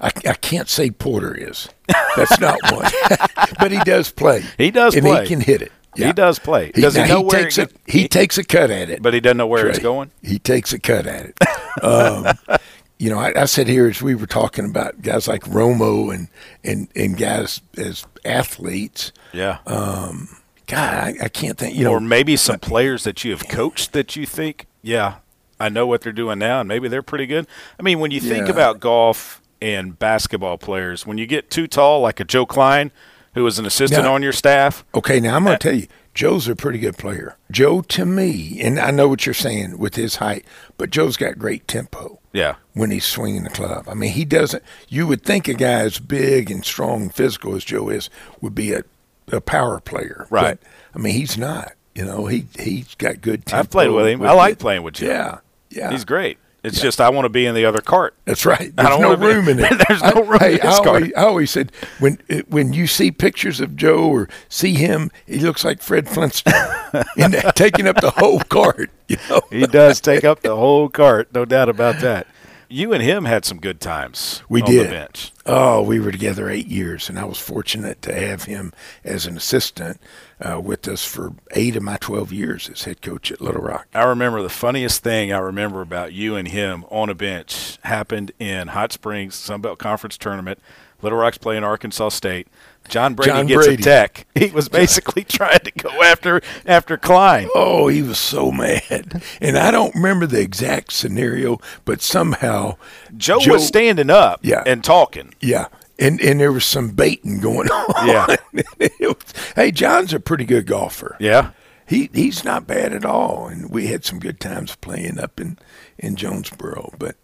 I 0.00 0.34
can't 0.34 0.68
say 0.68 0.90
Porter 0.90 1.34
is. 1.34 1.68
That's 2.16 2.38
not 2.40 2.58
one. 2.72 2.90
but 3.60 3.70
he 3.70 3.78
does 3.80 4.10
play. 4.10 4.44
He 4.56 4.70
does 4.70 4.94
and 4.94 5.04
play. 5.04 5.22
he 5.22 5.28
can 5.28 5.40
hit 5.40 5.62
it. 5.62 5.72
He 5.94 6.12
does 6.12 6.38
play. 6.38 6.70
He, 6.76 6.82
Does 6.82 6.94
he 6.94 7.00
now, 7.02 7.08
know 7.08 7.20
where 7.22 7.42
takes 7.42 7.58
it 7.58 7.72
a, 7.72 7.90
he, 7.90 8.02
he- 8.02 8.08
takes 8.08 8.38
a 8.38 8.44
cut 8.44 8.70
at 8.70 8.88
it, 8.88 9.02
But 9.02 9.14
he 9.14 9.20
doesn't 9.20 9.36
know 9.36 9.48
where 9.48 9.66
it's 9.66 9.80
going. 9.80 10.12
He 10.22 10.38
takes 10.38 10.72
a 10.72 10.78
cut 10.78 11.08
at 11.08 11.26
it. 11.26 11.36
um, 11.82 12.58
you 12.98 13.08
know, 13.10 13.18
I, 13.18 13.42
I 13.42 13.44
said 13.44 13.68
here 13.68 13.86
as 13.88 14.02
we 14.02 14.14
were 14.14 14.26
talking 14.26 14.64
about 14.64 15.02
guys 15.02 15.28
like 15.28 15.42
Romo 15.44 16.12
and 16.14 16.28
and 16.64 16.88
and 16.96 17.16
guys 17.16 17.60
as 17.76 18.04
athletes. 18.24 19.12
Yeah. 19.32 19.58
Um, 19.66 20.28
God, 20.66 20.92
I, 20.94 21.14
I 21.24 21.28
can't 21.28 21.56
think. 21.58 21.76
You 21.76 21.84
know, 21.84 21.92
or 21.92 22.00
maybe 22.00 22.36
some 22.36 22.58
players 22.58 23.04
that 23.04 23.24
you 23.24 23.30
have 23.30 23.48
coached 23.48 23.92
that 23.92 24.16
you 24.16 24.26
think, 24.26 24.66
yeah, 24.82 25.16
I 25.58 25.68
know 25.68 25.86
what 25.86 26.02
they're 26.02 26.12
doing 26.12 26.38
now, 26.38 26.60
and 26.60 26.68
maybe 26.68 26.88
they're 26.88 27.02
pretty 27.02 27.26
good. 27.26 27.46
I 27.78 27.82
mean, 27.82 28.00
when 28.00 28.10
you 28.10 28.20
think 28.20 28.46
Yeah. 28.46 28.52
about 28.52 28.80
golf 28.80 29.40
and 29.62 29.98
basketball 29.98 30.58
players, 30.58 31.06
when 31.06 31.18
you 31.18 31.26
get 31.26 31.50
too 31.50 31.66
tall, 31.66 32.00
like 32.00 32.20
a 32.20 32.24
Joe 32.24 32.46
Kleine, 32.46 32.90
who 33.34 33.44
was 33.44 33.58
an 33.58 33.64
assistant 33.66 34.04
Now- 34.04 34.14
on 34.14 34.22
your 34.22 34.32
staff, 34.32 34.84
Okay, 34.94 35.20
now 35.20 35.36
I'm 35.36 35.44
going 35.44 35.58
to 35.58 35.68
uh, 35.68 35.70
tell 35.72 35.80
you, 35.80 35.86
Joe's 36.14 36.48
a 36.48 36.56
pretty 36.56 36.78
good 36.78 36.98
player. 36.98 37.36
Joe, 37.50 37.80
to 37.82 38.04
me, 38.04 38.60
and 38.60 38.78
I 38.78 38.90
know 38.90 39.08
what 39.08 39.24
you're 39.24 39.34
saying 39.34 39.78
with 39.78 39.94
his 39.94 40.16
height, 40.16 40.44
but 40.76 40.90
Joe's 40.90 41.16
got 41.16 41.38
great 41.38 41.68
tempo 41.68 42.18
yeah, 42.32 42.56
when 42.74 42.90
he's 42.90 43.04
swinging 43.04 43.44
the 43.44 43.50
club. 43.50 43.88
I 43.88 43.94
mean, 43.94 44.12
he 44.12 44.24
doesn't. 44.24 44.62
You 44.88 45.06
would 45.06 45.22
think 45.22 45.46
a 45.48 45.54
guy 45.54 45.80
as 45.80 45.98
big 45.98 46.50
and 46.50 46.64
strong 46.64 47.02
and 47.02 47.14
physical 47.14 47.54
as 47.54 47.64
Joe 47.64 47.88
is 47.88 48.10
would 48.40 48.54
be 48.54 48.72
a, 48.72 48.82
a 49.30 49.40
power 49.40 49.80
player, 49.80 50.26
Right. 50.30 50.58
But, 50.60 50.68
I 50.94 50.98
mean, 50.98 51.14
he's 51.14 51.38
not. 51.38 51.72
You 51.94 52.04
know, 52.04 52.26
he 52.26 52.46
he's 52.58 52.94
got 52.94 53.20
good. 53.20 53.44
Tempo 53.44 53.58
I've 53.58 53.70
played 53.70 53.90
with 53.90 54.06
him. 54.06 54.22
I 54.22 54.32
like 54.32 54.52
it. 54.52 54.58
playing 54.60 54.84
with 54.84 54.94
Joe. 54.94 55.06
Yeah, 55.06 55.38
yeah, 55.70 55.90
he's 55.90 56.04
great. 56.04 56.38
It's 56.64 56.80
just 56.80 57.00
I 57.00 57.08
want 57.10 57.24
to 57.24 57.28
be 57.28 57.46
in 57.46 57.54
the 57.54 57.64
other 57.64 57.80
cart. 57.80 58.14
That's 58.24 58.44
right. 58.44 58.72
I 58.76 58.88
don't 58.88 59.00
no 59.00 59.10
wanna 59.10 59.20
be- 59.20 59.26
room 59.26 59.48
in 59.48 59.58
it. 59.60 59.80
There's 59.88 60.02
no 60.02 60.08
I- 60.08 60.20
room 60.26 60.38
hey, 60.40 60.52
in 60.54 60.60
this 60.66 60.78
I 60.80 60.84
car. 60.84 60.88
always, 60.94 61.12
I 61.16 61.22
always 61.22 61.50
said 61.52 61.72
when 62.00 62.18
when 62.48 62.72
you 62.72 62.86
see 62.88 63.10
pictures 63.12 63.60
of 63.60 63.76
Joe 63.76 64.08
or 64.10 64.28
see 64.48 64.74
him, 64.74 65.10
he 65.26 65.38
looks 65.38 65.64
like 65.64 65.80
Fred 65.80 66.08
Flintstone, 66.08 66.52
and 67.16 67.34
taking 67.54 67.86
up 67.86 68.00
the 68.00 68.10
whole 68.10 68.40
cart. 68.40 68.90
You 69.06 69.16
know. 69.30 69.40
He 69.50 69.66
does 69.66 70.00
take 70.00 70.24
up 70.24 70.40
the 70.40 70.56
whole 70.56 70.88
cart, 70.88 71.28
no 71.32 71.44
doubt 71.44 71.68
about 71.68 72.00
that. 72.00 72.26
You 72.70 72.92
and 72.92 73.02
him 73.02 73.24
had 73.24 73.46
some 73.46 73.60
good 73.60 73.80
times. 73.80 74.42
We 74.50 74.60
on 74.60 74.70
did. 74.70 74.86
the 74.88 74.90
bench. 74.90 75.32
Oh, 75.46 75.80
we 75.80 75.98
were 75.98 76.12
together 76.12 76.50
eight 76.50 76.66
years, 76.66 77.08
and 77.08 77.18
I 77.18 77.24
was 77.24 77.38
fortunate 77.38 78.02
to 78.02 78.12
have 78.14 78.42
him 78.44 78.74
as 79.04 79.24
an 79.26 79.38
assistant 79.38 79.98
uh, 80.40 80.60
with 80.60 80.86
us 80.88 81.04
for 81.04 81.32
eight 81.52 81.76
of 81.76 81.82
my 81.82 81.96
twelve 81.96 82.32
years 82.32 82.68
as 82.68 82.84
head 82.84 83.02
coach 83.02 83.30
at 83.32 83.40
Little 83.40 83.62
Rock. 83.62 83.88
I 83.94 84.04
remember 84.04 84.42
the 84.42 84.48
funniest 84.48 85.02
thing 85.02 85.32
I 85.32 85.38
remember 85.38 85.80
about 85.80 86.12
you 86.12 86.36
and 86.36 86.48
him 86.48 86.84
on 86.90 87.08
a 87.08 87.14
bench 87.14 87.78
happened 87.82 88.32
in 88.38 88.68
Hot 88.68 88.92
Springs 88.92 89.34
Sunbelt 89.34 89.78
Conference 89.78 90.16
tournament. 90.16 90.58
Little 91.00 91.18
Rock's 91.18 91.38
playing 91.38 91.62
Arkansas 91.62 92.08
State. 92.08 92.48
John 92.88 93.14
Brady 93.14 93.30
John 93.30 93.46
gets 93.46 93.66
Brady. 93.66 93.82
a 93.82 93.84
tech. 93.84 94.26
He 94.34 94.46
was 94.50 94.68
basically 94.68 95.22
trying 95.22 95.58
to 95.60 95.70
go 95.72 95.90
after 96.02 96.40
after 96.66 96.96
Kleine. 96.96 97.48
Oh, 97.54 97.88
he 97.88 98.02
was 98.02 98.18
so 98.18 98.50
mad. 98.50 99.22
And 99.40 99.58
I 99.58 99.70
don't 99.70 99.94
remember 99.94 100.26
the 100.26 100.40
exact 100.40 100.92
scenario, 100.92 101.60
but 101.84 102.00
somehow 102.00 102.76
Joe, 103.16 103.38
was 103.46 103.66
standing 103.66 104.10
up 104.10 104.40
Yeah. 104.42 104.62
and 104.66 104.82
talking. 104.82 105.34
Yeah. 105.40 105.66
And 105.98 106.20
and 106.20 106.38
there 106.38 106.52
was 106.52 106.64
some 106.64 106.90
baiting 106.90 107.40
going 107.40 107.68
on. 107.70 108.06
Yeah. 108.06 108.36
Was- 109.00 109.34
hey, 109.56 109.70
John's 109.72 110.12
a 110.14 110.20
pretty 110.20 110.44
good 110.44 110.66
golfer. 110.66 111.16
Yeah. 111.18 111.50
He 111.86 112.10
he's 112.12 112.44
not 112.44 112.66
bad 112.66 112.92
at 112.92 113.04
all. 113.04 113.48
And 113.48 113.70
we 113.70 113.86
had 113.88 114.04
some 114.04 114.18
good 114.18 114.40
times 114.40 114.76
playing 114.76 115.18
up 115.18 115.40
in, 115.40 115.58
in 115.98 116.16
Jonesboro. 116.16 116.92
But 116.98 117.16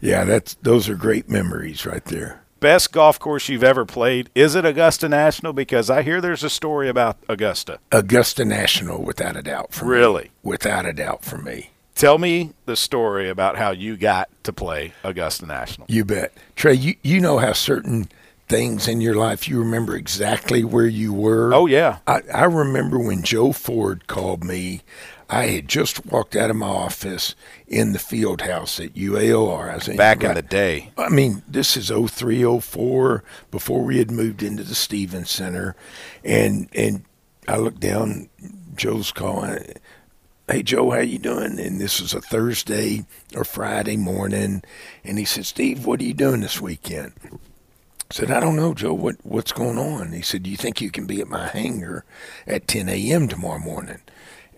yeah, 0.00 0.24
that's 0.24 0.54
those 0.62 0.88
are 0.88 0.94
great 0.94 1.28
memories 1.28 1.86
right 1.86 2.04
there. 2.04 2.42
Best 2.60 2.90
golf 2.90 3.20
course 3.20 3.48
you've 3.48 3.62
ever 3.62 3.84
played? 3.86 4.30
Is 4.34 4.56
it 4.56 4.64
Augusta 4.64 5.08
National? 5.08 5.52
Because 5.52 5.88
I 5.88 6.02
hear 6.02 6.20
there's 6.20 6.42
a 6.42 6.50
story 6.50 6.88
about 6.88 7.16
Augusta. 7.28 7.78
Augusta 7.92 8.44
National, 8.44 9.00
without 9.00 9.36
a 9.36 9.42
doubt 9.42 9.72
for 9.72 9.84
me. 9.84 9.90
Really? 9.92 10.30
Without 10.42 10.84
a 10.84 10.92
doubt 10.92 11.24
for 11.24 11.38
me. 11.38 11.70
Tell 11.94 12.18
me 12.18 12.54
the 12.66 12.74
story 12.74 13.28
about 13.28 13.56
how 13.58 13.70
you 13.70 13.96
got 13.96 14.28
to 14.42 14.52
play 14.52 14.92
Augusta 15.04 15.46
National. 15.46 15.86
You 15.88 16.04
bet. 16.04 16.32
Trey, 16.56 16.74
you, 16.74 16.96
you 17.04 17.20
know 17.20 17.38
how 17.38 17.52
certain 17.52 18.08
things 18.48 18.88
in 18.88 19.00
your 19.00 19.14
life 19.14 19.48
you 19.48 19.58
remember 19.58 19.94
exactly 19.94 20.64
where 20.64 20.86
you 20.86 21.12
were. 21.12 21.52
Oh, 21.54 21.66
yeah. 21.66 21.98
I, 22.06 22.22
I 22.32 22.44
remember 22.44 22.98
when 22.98 23.22
Joe 23.22 23.52
Ford 23.52 24.06
called 24.06 24.44
me. 24.44 24.82
I 25.30 25.46
had 25.48 25.68
just 25.68 26.06
walked 26.06 26.34
out 26.34 26.48
of 26.48 26.56
my 26.56 26.68
office 26.68 27.34
in 27.66 27.92
the 27.92 27.98
field 27.98 28.40
house 28.40 28.80
at 28.80 28.94
UALR. 28.94 29.70
I 29.70 29.74
was 29.74 29.88
Back 29.88 30.24
in 30.24 30.34
the 30.34 30.42
day. 30.42 30.90
I 30.96 31.10
mean, 31.10 31.42
this 31.46 31.76
is 31.76 31.90
03, 31.90 32.60
04, 32.60 33.22
before 33.50 33.82
we 33.82 33.98
had 33.98 34.10
moved 34.10 34.42
into 34.42 34.62
the 34.62 34.74
Stephens 34.74 35.30
Center. 35.30 35.76
And 36.24 36.70
and 36.74 37.04
I 37.46 37.58
looked 37.58 37.80
down, 37.80 38.30
Joe's 38.74 39.12
calling. 39.12 39.74
Hey 40.50 40.62
Joe, 40.62 40.90
how 40.92 41.00
you 41.00 41.18
doing? 41.18 41.60
And 41.60 41.78
this 41.78 42.00
was 42.00 42.14
a 42.14 42.22
Thursday 42.22 43.04
or 43.36 43.44
Friday 43.44 43.98
morning, 43.98 44.62
and 45.04 45.18
he 45.18 45.26
said, 45.26 45.44
"Steve, 45.44 45.84
what 45.84 46.00
are 46.00 46.04
you 46.04 46.14
doing 46.14 46.40
this 46.40 46.58
weekend?" 46.58 47.12
I 48.10 48.14
said, 48.14 48.30
"I 48.30 48.40
don't 48.40 48.56
know, 48.56 48.74
Joe. 48.74 48.94
What 48.94 49.16
what's 49.22 49.52
going 49.52 49.78
on?" 49.78 50.12
He 50.12 50.22
said, 50.22 50.42
"Do 50.42 50.50
you 50.50 50.56
think 50.56 50.80
you 50.80 50.90
can 50.90 51.06
be 51.06 51.20
at 51.20 51.28
my 51.28 51.48
hangar 51.48 52.04
at 52.46 52.66
10 52.68 52.88
a.m. 52.88 53.28
tomorrow 53.28 53.58
morning?" 53.58 54.00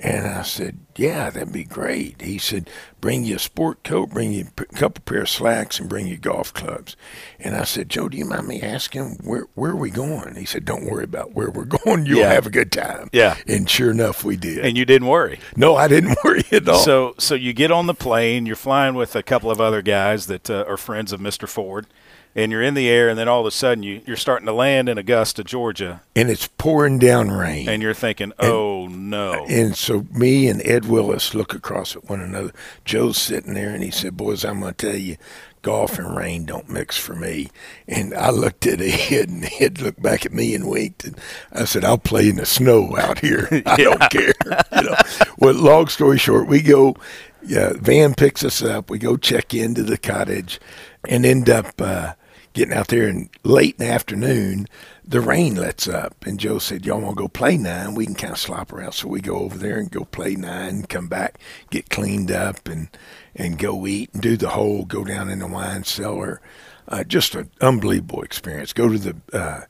And 0.03 0.27
I 0.27 0.43
said, 0.43 0.79
"Yeah, 0.97 1.29
that'd 1.29 1.53
be 1.53 1.65
great." 1.65 2.23
He 2.23 2.39
said, 2.39 2.71
"Bring 3.03 3.23
you 3.25 3.37
a 3.37 3.39
sport 3.41 3.83
coat, 3.85 4.09
bring 4.11 4.33
you 4.33 4.47
a 4.57 4.65
couple 4.67 5.03
pair 5.05 5.23
of 5.23 5.29
slacks, 5.29 5.79
and 5.79 5.91
bring 5.91 6.07
you 6.07 6.17
golf 6.17 6.55
clubs." 6.55 6.97
And 7.39 7.55
I 7.55 7.65
said, 7.65 7.91
"Joe, 7.91 8.09
do 8.09 8.17
you 8.17 8.25
mind 8.25 8.47
me 8.49 8.63
asking 8.63 9.19
where 9.25 9.47
where 9.55 9.73
are 9.73 9.77
we 9.77 9.91
going?" 9.91 10.37
He 10.37 10.47
said, 10.47 10.65
"Don't 10.65 10.87
worry 10.89 11.05
about 11.05 11.35
where 11.35 11.51
we're 11.51 11.65
going. 11.85 12.07
You'll 12.07 12.21
Yeah. 12.21 12.33
have 12.33 12.47
a 12.47 12.51
good 12.51 12.73
time." 12.73 13.11
Yeah. 13.13 13.37
And 13.47 13.69
sure 13.69 13.91
enough, 13.91 14.25
we 14.25 14.37
did. 14.39 14.65
And 14.65 14.79
you 14.79 14.85
didn't 14.87 15.09
worry. 15.09 15.39
no, 15.57 15.77
I 15.77 15.87
didn't 15.89 16.17
worry 16.25 16.45
at 16.53 16.67
all. 16.69 16.79
So, 16.79 17.15
so 17.19 17.35
you 17.35 17.53
get 17.53 17.71
on 17.73 17.87
the 17.87 17.95
plane. 17.95 18.47
You're 18.47 18.57
flying 18.57 18.95
with 18.95 19.15
a 19.17 19.23
couple 19.25 19.51
of 19.51 19.61
other 19.61 19.83
guys 19.83 20.29
that 20.29 20.49
uh, 20.49 20.65
are 20.67 20.79
friends 20.79 21.13
of 21.13 21.21
Mr. 21.21 21.47
Ford, 21.47 21.87
and 22.35 22.53
you're 22.53 22.63
in 22.63 22.75
the 22.75 22.89
air. 22.89 23.09
And 23.09 23.19
then 23.19 23.29
all 23.29 23.41
of 23.41 23.47
a 23.47 23.51
sudden, 23.51 23.83
you 23.83 24.03
you're 24.07 24.17
starting 24.17 24.47
to 24.47 24.53
land 24.53 24.89
in 24.89 24.99
Augusta, 24.99 25.45
Georgia, 25.45 26.03
and 26.15 26.31
it's 26.31 26.49
pouring 26.59 26.99
down 26.99 27.31
rain. 27.31 27.69
and 27.69 27.83
you're 27.83 27.95
thinking, 27.95 28.33
"Oh 28.39 28.87
no!" 28.89 29.47
And 29.49 29.77
so 29.77 30.07
me 30.13 30.49
and 30.49 30.61
Ed 30.67 30.87
Willis 30.87 31.35
look 31.35 31.55
across 31.55 31.97
at 31.97 32.09
one 32.09 32.21
another. 32.21 32.53
Joe's 32.85 33.19
sitting 33.19 33.55
there 33.55 33.71
and 33.71 33.83
he 33.83 33.91
said, 33.91 34.17
Boys, 34.17 34.45
I'm 34.45 34.61
going 34.61 34.75
to 34.75 34.87
tell 34.91 34.97
you, 34.99 35.17
golf 35.63 35.99
and 35.99 36.17
rain 36.17 36.45
don't 36.47 36.69
mix 36.69 36.97
for 36.97 37.15
me. 37.15 37.49
And 37.87 38.15
I 38.15 38.31
looked 38.31 38.67
at 38.67 38.81
Ed 38.81 39.29
and 39.29 39.49
Ed 39.61 39.81
looked 39.81 40.03
back 40.03 40.25
at 40.25 40.33
me 40.33 40.55
and 40.55 40.69
winked. 40.69 41.05
And 41.05 41.19
I 41.53 41.65
said, 41.65 41.85
I'll 41.85 41.99
play 41.99 42.29
in 42.29 42.37
the 42.37 42.47
snow 42.47 42.97
out 42.97 43.19
here. 43.19 43.49
I 43.67 43.77
don't 43.77 44.11
care. 44.11 44.33
You 44.77 44.83
know? 44.83 44.97
Well, 45.39 45.55
long 45.55 45.89
story 45.89 46.19
short, 46.19 46.47
we 46.47 46.63
go, 46.63 46.97
yeah, 47.43 47.73
van 47.77 48.15
picks 48.15 48.45
us 48.45 48.63
up. 48.63 48.91
We 48.91 48.99
go 48.99 49.17
check 49.17 49.55
into 49.55 49.83
the 49.83 49.99
cottage 49.99 50.61
and 51.09 51.25
end 51.25 51.49
up 51.49 51.81
uh, 51.81 52.13
getting 52.53 52.75
out 52.75 52.89
there. 52.89 53.09
And 53.09 53.29
late 53.45 53.77
in 53.79 53.87
the 53.87 53.93
afternoon, 53.93 54.67
the 55.05 55.21
rain 55.21 55.57
lets 55.57 55.89
up. 55.89 56.25
And 56.27 56.39
Joe 56.39 56.59
said, 56.59 56.87
Y'all 56.87 57.01
want 57.01 57.17
to 57.17 57.23
go 57.23 57.29
play 57.29 57.57
nine? 57.57 57.95
We 57.95 58.07
can 58.07 58.15
kind 58.15 58.33
of 58.33 58.39
slop 58.39 58.73
around. 58.73 58.93
So 58.93 59.09
we 59.09 59.21
go 59.21 59.39
over 59.39 59.59
there 59.59 59.79
and 59.79 59.91
go 59.91 60.05
play 60.05 60.35
nine, 60.35 60.85
come 60.85 61.09
back, 61.09 61.39
get 61.71 61.91
cleaned 61.91 62.31
up, 62.31 62.69
and, 62.69 62.89
and 63.35 63.59
go 63.59 63.87
eat 63.87 64.13
and 64.13 64.23
do 64.23 64.37
the 64.37 64.51
whole, 64.51 64.85
go 64.85 65.05
down 65.05 65.31
in 65.31 65.41
the 65.41 65.47
wine 65.47 65.85
cellar. 65.85 66.41
Uh, 66.89 67.05
just 67.05 67.35
an 67.35 67.51
unbelievable 67.61 68.23
experience. 68.23 68.73
Go 68.73 68.89
to 68.89 68.99
the 68.99 69.17
uh, 69.33 69.61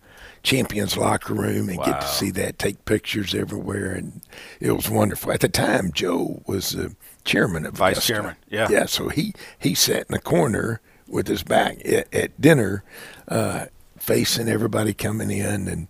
champions 0.42 0.96
locker 0.96 1.34
room 1.34 1.68
and 1.68 1.78
get 1.82 2.00
to 2.00 2.06
see 2.06 2.30
that, 2.30 2.58
take 2.58 2.84
pictures 2.86 3.34
everywhere. 3.34 3.92
And 3.92 4.22
it 4.58 4.72
was 4.72 4.88
wonderful. 4.88 5.32
At 5.32 5.40
the 5.40 5.48
time, 5.48 5.92
Joe 5.92 6.42
was 6.46 6.70
the 6.70 6.94
chairman 7.24 7.66
of 7.66 7.74
Vice 7.74 7.96
Augusta. 7.96 8.12
chairman, 8.12 8.36
yeah. 8.48 8.68
Yeah, 8.70 8.86
so 8.86 9.08
he, 9.08 9.34
he 9.58 9.74
sat 9.74 10.06
in 10.08 10.12
the 10.12 10.18
corner 10.18 10.80
with 11.10 11.28
his 11.28 11.42
back 11.42 11.84
at, 11.86 12.12
at 12.14 12.40
dinner, 12.40 12.82
uh, 13.28 13.66
facing 13.98 14.48
everybody 14.48 14.94
coming 14.94 15.30
in. 15.30 15.68
And, 15.68 15.88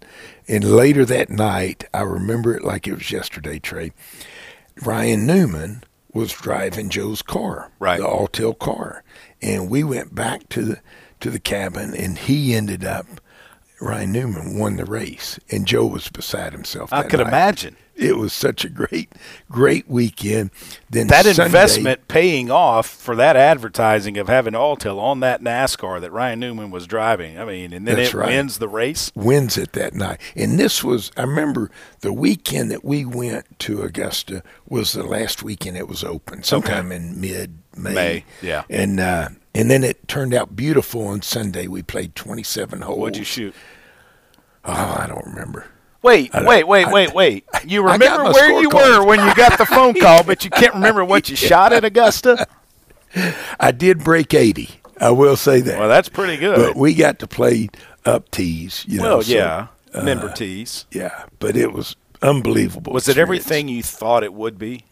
and 0.48 0.64
later 0.64 1.04
that 1.04 1.30
night, 1.30 1.85
I 1.94 2.02
remember 2.02 2.54
it 2.56 2.64
like 2.64 2.87
it 2.88 2.94
was 2.94 3.11
yesterday, 3.12 3.59
Trey. 3.59 3.92
Ryan 4.83 5.26
Newman 5.26 5.85
was 6.12 6.33
driving 6.33 6.88
Joe's 6.88 7.22
car, 7.22 7.70
Right. 7.78 8.00
the 8.00 8.06
Alltel 8.06 8.59
car, 8.59 9.04
and 9.40 9.70
we 9.70 9.85
went 9.85 10.14
back 10.14 10.48
to 10.50 10.62
the 10.64 10.80
to 11.20 11.30
the 11.30 11.38
cabin, 11.38 11.94
and 11.94 12.16
he 12.18 12.54
ended 12.54 12.83
up. 12.85 13.06
Ryan 13.80 14.12
Newman 14.12 14.59
won 14.59 14.76
the 14.76 14.85
race, 14.87 15.38
and 15.50 15.66
Joe 15.66 15.87
was 15.87 16.09
beside 16.09 16.52
himself. 16.52 16.92
I 16.92 17.02
could 17.02 17.20
night. 17.20 17.28
imagine 17.28 17.76
It 18.00 18.16
was 18.16 18.32
such 18.32 18.64
a 18.64 18.70
great, 18.70 19.12
great 19.50 19.86
weekend. 19.86 20.52
Then 20.88 21.08
that 21.08 21.26
Sunday- 21.26 21.44
investment 21.44 22.08
paying 22.08 22.50
off 22.50 22.86
for 22.86 23.14
that 23.16 23.36
advertising 23.36 24.16
of 24.16 24.26
having 24.26 24.54
Alltel 24.54 24.98
on 24.98 25.20
that 25.20 25.42
NASCAR 25.42 26.00
that 26.00 26.10
Ryan 26.10 26.40
Newman 26.40 26.70
was 26.70 26.86
driving. 26.86 27.38
I 27.38 27.44
mean, 27.44 27.74
and 27.74 27.86
then 27.86 27.98
it 27.98 28.14
right. 28.14 28.28
wins 28.28 28.56
the 28.56 28.68
race. 28.68 29.12
wins 29.14 29.58
it 29.58 29.72
that 29.72 29.92
night. 29.92 30.18
And 30.34 30.58
this 30.58 30.82
was, 30.82 31.12
I 31.18 31.22
remember 31.22 31.70
the 32.00 32.12
weekend 32.12 32.70
that 32.70 32.82
we 32.82 33.04
went 33.04 33.58
to 33.60 33.82
Augusta 33.82 34.42
was 34.66 34.94
the 34.94 35.02
last 35.02 35.42
weekend 35.42 35.76
it 35.76 35.86
was 35.86 36.02
open, 36.02 36.42
sometime 36.42 36.90
in 36.92 37.20
mid 37.20 37.58
May. 37.76 37.94
May, 37.94 38.24
yeah. 38.40 38.62
And 38.70 38.98
uh, 38.98 39.28
and 39.54 39.70
then 39.70 39.84
it 39.84 40.08
turned 40.08 40.32
out 40.32 40.56
beautiful 40.56 41.06
on 41.06 41.20
Sunday. 41.20 41.66
We 41.66 41.82
played 41.82 42.14
27 42.14 42.80
holes. 42.80 42.98
What'd 42.98 43.18
you 43.18 43.24
shoot? 43.24 43.54
Oh, 44.64 44.72
I 44.72 45.06
don't 45.06 45.26
remember. 45.26 45.66
Wait, 46.02 46.30
wait, 46.32 46.66
wait, 46.66 46.86
I- 46.86 46.92
wait, 46.92 47.14
wait. 47.14 47.44
You 47.66 47.82
remember 47.86 48.32
where 48.32 48.60
you 48.60 48.68
were 48.70 49.04
when 49.04 49.18
you 49.20 49.34
got 49.34 49.58
the 49.58 49.66
phone 49.66 49.94
call, 50.00 50.22
but 50.24 50.44
you 50.44 50.50
can't 50.50 50.74
remember 50.74 51.04
what 51.04 51.28
you 51.28 51.36
shot 51.50 51.72
at 51.72 51.84
Augusta? 51.84 52.46
I 53.58 53.70
did 53.72 54.02
break 54.02 54.32
80. 54.32 54.70
I 55.00 55.10
will 55.10 55.36
say 55.36 55.60
that. 55.60 55.78
Well, 55.78 55.88
that's 55.88 56.08
pretty 56.08 56.36
good. 56.36 56.56
but 56.56 56.76
we 56.76 56.94
got 56.94 57.18
to 57.20 57.26
play 57.26 57.68
up 58.04 58.30
tees. 58.30 58.84
You 58.88 58.98
know, 58.98 59.02
well, 59.16 59.22
so, 59.22 59.34
yeah. 59.34 59.66
Member 59.94 60.30
tees. 60.32 60.86
yeah. 60.92 61.24
But 61.38 61.56
it 61.56 61.72
was 61.72 61.96
unbelievable. 62.22 62.92
Was 62.92 63.08
it 63.08 63.18
everything 63.18 63.68
you 63.68 63.82
thought 63.82 64.22
it 64.22 64.32
would 64.34 64.58
be? 64.58 64.84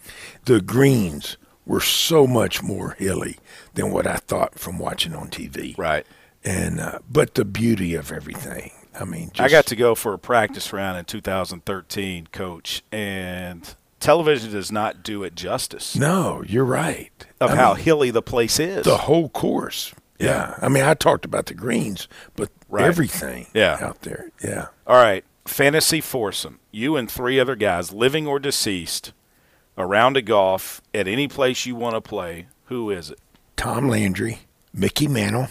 the 0.45 0.61
greens 0.63 1.37
were 1.67 1.81
so 1.81 2.27
much 2.27 2.63
more 2.63 2.93
hilly 2.99 3.37
than 3.75 3.91
what 3.93 4.07
I 4.07 4.17
thought 4.17 4.59
from 4.59 4.79
watching 4.79 5.15
on 5.15 5.29
TV. 5.29 5.77
Right. 5.77 6.07
And 6.43 6.81
uh, 6.81 7.01
but 7.11 7.35
the 7.35 7.45
beauty 7.45 7.95
of 7.95 8.11
everything. 8.11 8.73
I 9.01 9.05
mean, 9.05 9.31
I 9.39 9.49
got 9.49 9.67
to 9.67 9.77
go 9.77 9.95
for 9.95 10.13
a 10.15 10.19
practice 10.19 10.73
round 10.73 10.99
in 10.99 11.05
2013, 11.05 12.29
coach, 12.33 12.83
and 12.93 13.75
television 14.01 14.53
does 14.53 14.71
not 14.73 15.03
do 15.03 15.23
it 15.25 15.35
justice 15.35 15.97
no. 15.97 16.43
You're 16.47 16.65
right. 16.65 17.11
of 17.41 17.51
I 17.51 17.57
how 17.57 17.75
mean, 17.75 17.83
hilly 17.85 18.11
the 18.11 18.23
place 18.23 18.59
is. 18.61 18.85
the 18.85 18.97
whole 18.97 19.29
course. 19.29 19.95
Yeah. 20.19 20.57
I 20.61 20.69
mean, 20.69 20.85
I 20.85 20.95
talked 20.95 21.25
about 21.25 21.47
the 21.47 21.55
greens, 21.55 22.09
but 22.37 22.51
Right. 22.69 22.85
everything. 22.87 23.47
Yeah. 23.55 23.79
out 23.81 24.03
there. 24.03 24.31
Yeah. 24.45 24.67
All 24.87 24.97
right, 24.97 25.25
fantasy 25.47 26.01
foursome. 26.01 26.59
You 26.71 26.97
and 26.97 27.11
three 27.11 27.41
other 27.41 27.57
guys, 27.57 27.93
living 27.93 28.27
or 28.27 28.39
deceased, 28.39 29.13
around 29.79 30.17
a 30.17 30.23
golf 30.23 30.83
at 30.93 31.09
any 31.09 31.29
place 31.29 31.65
you 31.67 31.75
want 31.77 31.95
to 31.95 32.01
play. 32.01 32.47
Who 32.67 32.91
is 32.91 33.11
it? 33.11 33.19
Tom 33.57 33.89
Landry, 33.89 34.41
Mickey 34.73 35.09
Mantle, 35.09 35.49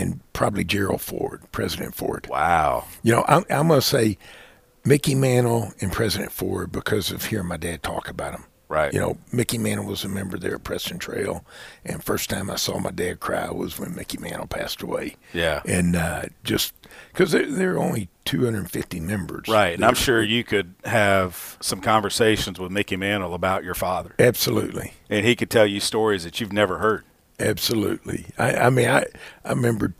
and 0.00 0.20
probably 0.32 0.64
Gerald 0.64 1.00
Ford, 1.02 1.42
President 1.52 1.94
Ford. 1.94 2.26
Wow. 2.28 2.86
You 3.02 3.12
know, 3.12 3.24
I'm, 3.28 3.44
I'm 3.50 3.68
going 3.68 3.80
to 3.80 3.86
say 3.86 4.18
Mickey 4.84 5.14
Mantle 5.14 5.72
and 5.80 5.92
President 5.92 6.32
Ford 6.32 6.72
because 6.72 7.10
of 7.10 7.26
hearing 7.26 7.48
my 7.48 7.56
dad 7.56 7.82
talk 7.82 8.08
about 8.08 8.34
him. 8.34 8.44
Right. 8.68 8.94
You 8.94 9.00
know, 9.00 9.18
Mickey 9.32 9.58
Mantle 9.58 9.84
was 9.84 10.04
a 10.04 10.08
member 10.08 10.38
there 10.38 10.54
at 10.54 10.62
Preston 10.62 11.00
Trail, 11.00 11.44
and 11.84 12.04
first 12.04 12.30
time 12.30 12.48
I 12.48 12.54
saw 12.54 12.78
my 12.78 12.92
dad 12.92 13.18
cry 13.18 13.50
was 13.50 13.80
when 13.80 13.96
Mickey 13.96 14.16
Mantle 14.16 14.46
passed 14.46 14.80
away. 14.80 15.16
Yeah. 15.34 15.60
And 15.66 15.96
uh, 15.96 16.26
just 16.44 16.72
because 17.12 17.32
there, 17.32 17.50
there 17.50 17.74
are 17.74 17.78
only 17.80 18.10
250 18.26 19.00
members. 19.00 19.48
Right, 19.48 19.74
and. 19.74 19.84
I'm 19.84 19.96
sure 19.96 20.22
you 20.22 20.44
could 20.44 20.76
have 20.84 21.58
some 21.60 21.80
conversations 21.80 22.60
with 22.60 22.70
Mickey 22.70 22.94
Mantle 22.94 23.34
about 23.34 23.64
your 23.64 23.74
father, 23.74 24.14
Absolutely. 24.20 24.92
and 25.08 25.26
he 25.26 25.34
could 25.34 25.50
tell 25.50 25.66
you 25.66 25.80
stories 25.80 26.22
that 26.22 26.40
you've 26.40 26.52
never 26.52 26.78
heard. 26.78 27.04
Absolutely. 27.40 28.26
I, 28.38 28.54
I 28.54 28.70
mean, 28.70 28.88
I 28.88 29.06
I 29.44 29.50
remember, 29.50 29.94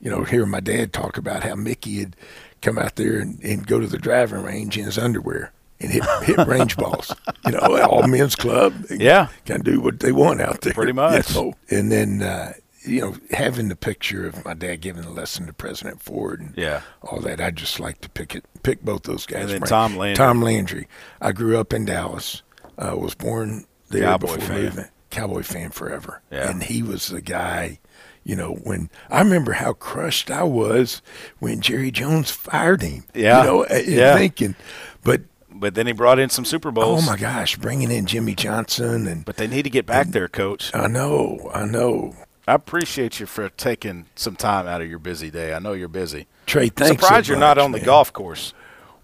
you 0.00 0.10
know, 0.10 0.24
hearing 0.24 0.50
my 0.50 0.60
dad 0.60 0.92
talk 0.92 1.18
about 1.18 1.42
how 1.42 1.54
Mickey 1.54 2.00
had 2.00 2.16
come 2.62 2.78
out 2.78 2.96
there 2.96 3.18
and, 3.18 3.42
and 3.42 3.66
go 3.66 3.80
to 3.80 3.86
the 3.86 3.98
driving 3.98 4.42
range 4.42 4.78
in 4.78 4.84
his 4.84 4.96
underwear 4.96 5.52
and 5.80 5.90
hit 5.90 6.04
hit 6.22 6.38
range 6.46 6.76
balls. 6.76 7.14
You 7.44 7.52
know, 7.52 7.82
all 7.82 8.06
men's 8.06 8.36
club. 8.36 8.74
Yeah, 8.90 9.28
can 9.44 9.60
do 9.62 9.80
what 9.80 10.00
they 10.00 10.12
want 10.12 10.40
out 10.40 10.60
there. 10.62 10.72
Pretty 10.72 10.92
much. 10.92 11.34
You 11.34 11.42
know? 11.42 11.54
And 11.70 11.92
then 11.92 12.22
uh, 12.22 12.54
you 12.84 13.00
know, 13.00 13.16
having 13.30 13.68
the 13.68 13.76
picture 13.76 14.26
of 14.26 14.44
my 14.44 14.54
dad 14.54 14.80
giving 14.80 15.02
the 15.02 15.10
lesson 15.10 15.46
to 15.46 15.52
President 15.52 16.02
Ford 16.02 16.40
and 16.40 16.54
yeah. 16.56 16.82
all 17.02 17.20
that, 17.20 17.40
I 17.40 17.50
just 17.50 17.80
like 17.80 18.00
to 18.02 18.10
pick 18.10 18.34
it, 18.34 18.44
pick 18.62 18.82
both 18.82 19.04
those 19.04 19.26
guys. 19.26 19.42
And 19.42 19.50
then 19.50 19.60
Right. 19.62 19.68
Tom 19.68 19.96
Landry. 19.96 20.16
Tom 20.16 20.42
Landry. 20.42 20.88
I 21.20 21.32
grew 21.32 21.58
up 21.58 21.72
in 21.72 21.86
Dallas. 21.86 22.42
Uh, 22.76 22.96
was 22.96 23.14
born 23.14 23.66
there 23.88 24.02
Cowboy 24.02 24.34
before 24.34 24.40
fan. 24.40 24.62
moving. 24.62 24.84
Cowboy 25.14 25.42
fan 25.42 25.70
forever. 25.70 26.20
Yeah. 26.30 26.50
And 26.50 26.62
he 26.64 26.82
was 26.82 27.08
the 27.08 27.20
guy. 27.20 27.78
You 28.24 28.36
know, 28.36 28.52
when 28.54 28.88
I 29.10 29.18
remember 29.20 29.52
how 29.52 29.74
crushed 29.74 30.30
I 30.30 30.44
was 30.44 31.02
when 31.40 31.60
Jerry 31.60 31.90
Jones 31.90 32.30
fired 32.30 32.80
him. 32.82 33.04
Yeah. 33.14 33.40
You 33.40 33.44
know, 33.46 33.66
Yeah. 33.68 34.16
thinking, 34.16 34.54
but 35.02 35.22
But 35.56 35.74
then 35.76 35.86
he 35.86 35.92
brought 35.92 36.18
in 36.18 36.30
some 36.30 36.44
Super 36.44 36.70
Bowls. 36.72 37.04
oh 37.04 37.06
my 37.10 37.16
gosh, 37.16 37.56
bringing 37.56 37.90
in 37.90 38.06
Jimmy 38.06 38.34
Johnson 38.34 39.06
and 39.06 39.24
But 39.24 39.36
they 39.36 39.46
need 39.46 39.62
to 39.62 39.70
get 39.70 39.86
back 39.86 40.08
there, 40.08 40.26
Coach. 40.28 40.70
I 40.74 40.86
know, 40.88 41.50
I 41.54 41.64
know. 41.66 42.16
I 42.48 42.54
appreciate 42.54 43.20
you 43.20 43.26
for 43.26 43.48
taking 43.50 44.06
some 44.16 44.36
time 44.36 44.66
out 44.66 44.80
of 44.82 44.88
your 44.90 44.98
busy 44.98 45.30
day. 45.30 45.54
I 45.54 45.58
know 45.60 45.72
you're 45.72 45.88
busy. 45.88 46.26
Trey, 46.46 46.68
thanks. 46.70 46.88
so 47.00 47.06
Surprised 47.06 47.28
you're 47.28 47.38
not 47.38 47.56
much, 47.56 47.64
on 47.64 47.72
the 47.72 47.80
golf 47.80 48.12
course. 48.12 48.52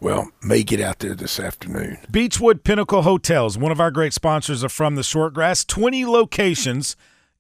Well, 0.01 0.31
may 0.43 0.63
get 0.63 0.81
out 0.81 1.01
there 1.01 1.15
this 1.15 1.39
afternoon. 1.39 1.99
Beechwood 2.11 2.65
Pinnacle 2.65 3.03
Hotels, 3.03 3.59
one 3.59 3.71
of 3.71 3.81
our 3.81 3.91
great 3.91 4.15
sponsors 4.15 4.63
of 4.63 4.73
From 4.73 4.95
the 4.95 5.03
Shortgrass, 5.03 5.67
20 5.67 6.07
locations 6.07 6.97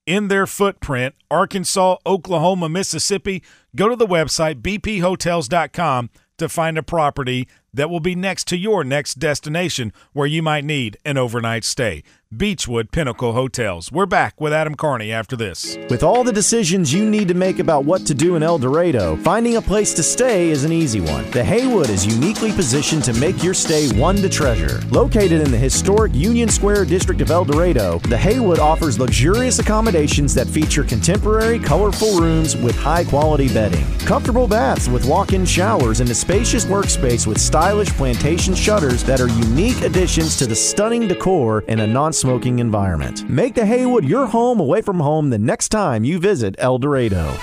in 0.06 0.28
their 0.28 0.46
footprint 0.46 1.14
Arkansas, 1.30 1.96
Oklahoma, 2.04 2.68
Mississippi. 2.68 3.42
Go 3.74 3.88
to 3.88 3.96
the 3.96 4.06
website 4.06 4.60
bphotels.com 4.60 6.10
to 6.36 6.48
find 6.48 6.76
a 6.76 6.82
property 6.82 7.48
that 7.74 7.90
will 7.90 8.00
be 8.00 8.14
next 8.14 8.46
to 8.48 8.56
your 8.56 8.84
next 8.84 9.18
destination 9.18 9.92
where 10.12 10.26
you 10.26 10.42
might 10.42 10.64
need 10.64 10.96
an 11.04 11.16
overnight 11.16 11.64
stay. 11.64 12.02
Beechwood 12.36 12.92
Pinnacle 12.92 13.32
Hotels. 13.32 13.90
We're 13.90 14.06
back 14.06 14.40
with 14.40 14.52
Adam 14.52 14.76
Carney 14.76 15.10
after 15.10 15.34
this. 15.34 15.76
With 15.90 16.04
all 16.04 16.22
the 16.22 16.32
decisions 16.32 16.94
you 16.94 17.10
need 17.10 17.26
to 17.26 17.34
make 17.34 17.58
about 17.58 17.84
what 17.84 18.06
to 18.06 18.14
do 18.14 18.36
in 18.36 18.44
El 18.44 18.56
Dorado, 18.56 19.16
finding 19.16 19.56
a 19.56 19.60
place 19.60 19.92
to 19.94 20.04
stay 20.04 20.50
is 20.50 20.62
an 20.62 20.70
easy 20.70 21.00
one. 21.00 21.28
The 21.32 21.42
Haywood 21.42 21.90
is 21.90 22.06
uniquely 22.06 22.52
positioned 22.52 23.02
to 23.06 23.12
make 23.14 23.42
your 23.42 23.52
stay 23.52 23.88
one 23.98 24.14
to 24.14 24.28
treasure. 24.28 24.80
Located 24.92 25.40
in 25.40 25.50
the 25.50 25.58
historic 25.58 26.14
Union 26.14 26.48
Square 26.48 26.84
district 26.84 27.20
of 27.20 27.32
El 27.32 27.46
Dorado, 27.46 27.98
the 27.98 28.16
Haywood 28.16 28.60
offers 28.60 29.00
luxurious 29.00 29.58
accommodations 29.58 30.32
that 30.34 30.46
feature 30.46 30.84
contemporary, 30.84 31.58
colorful 31.58 32.20
rooms 32.20 32.56
with 32.56 32.76
high 32.78 33.02
quality 33.02 33.52
bedding, 33.52 33.84
comfortable 34.06 34.46
baths 34.46 34.88
with 34.88 35.04
walk 35.04 35.32
in 35.32 35.44
showers, 35.44 35.98
and 35.98 36.08
a 36.10 36.14
spacious 36.14 36.64
workspace 36.64 37.26
with 37.26 37.40
stylish 37.60 37.90
plantation 37.90 38.54
shutters 38.54 39.04
that 39.04 39.20
are 39.20 39.28
unique 39.28 39.82
additions 39.82 40.34
to 40.34 40.46
the 40.46 40.54
stunning 40.54 41.06
decor 41.06 41.60
in 41.68 41.80
a 41.80 41.86
non 41.86 42.10
smoking 42.10 42.58
environment. 42.58 43.28
Make 43.28 43.54
the 43.54 43.66
Haywood 43.66 44.02
your 44.02 44.24
home 44.24 44.60
away 44.60 44.80
from 44.80 44.98
home 44.98 45.28
the 45.28 45.38
next 45.38 45.68
time 45.68 46.02
you 46.02 46.18
visit 46.18 46.54
El 46.56 46.78
Dorado. 46.78 47.36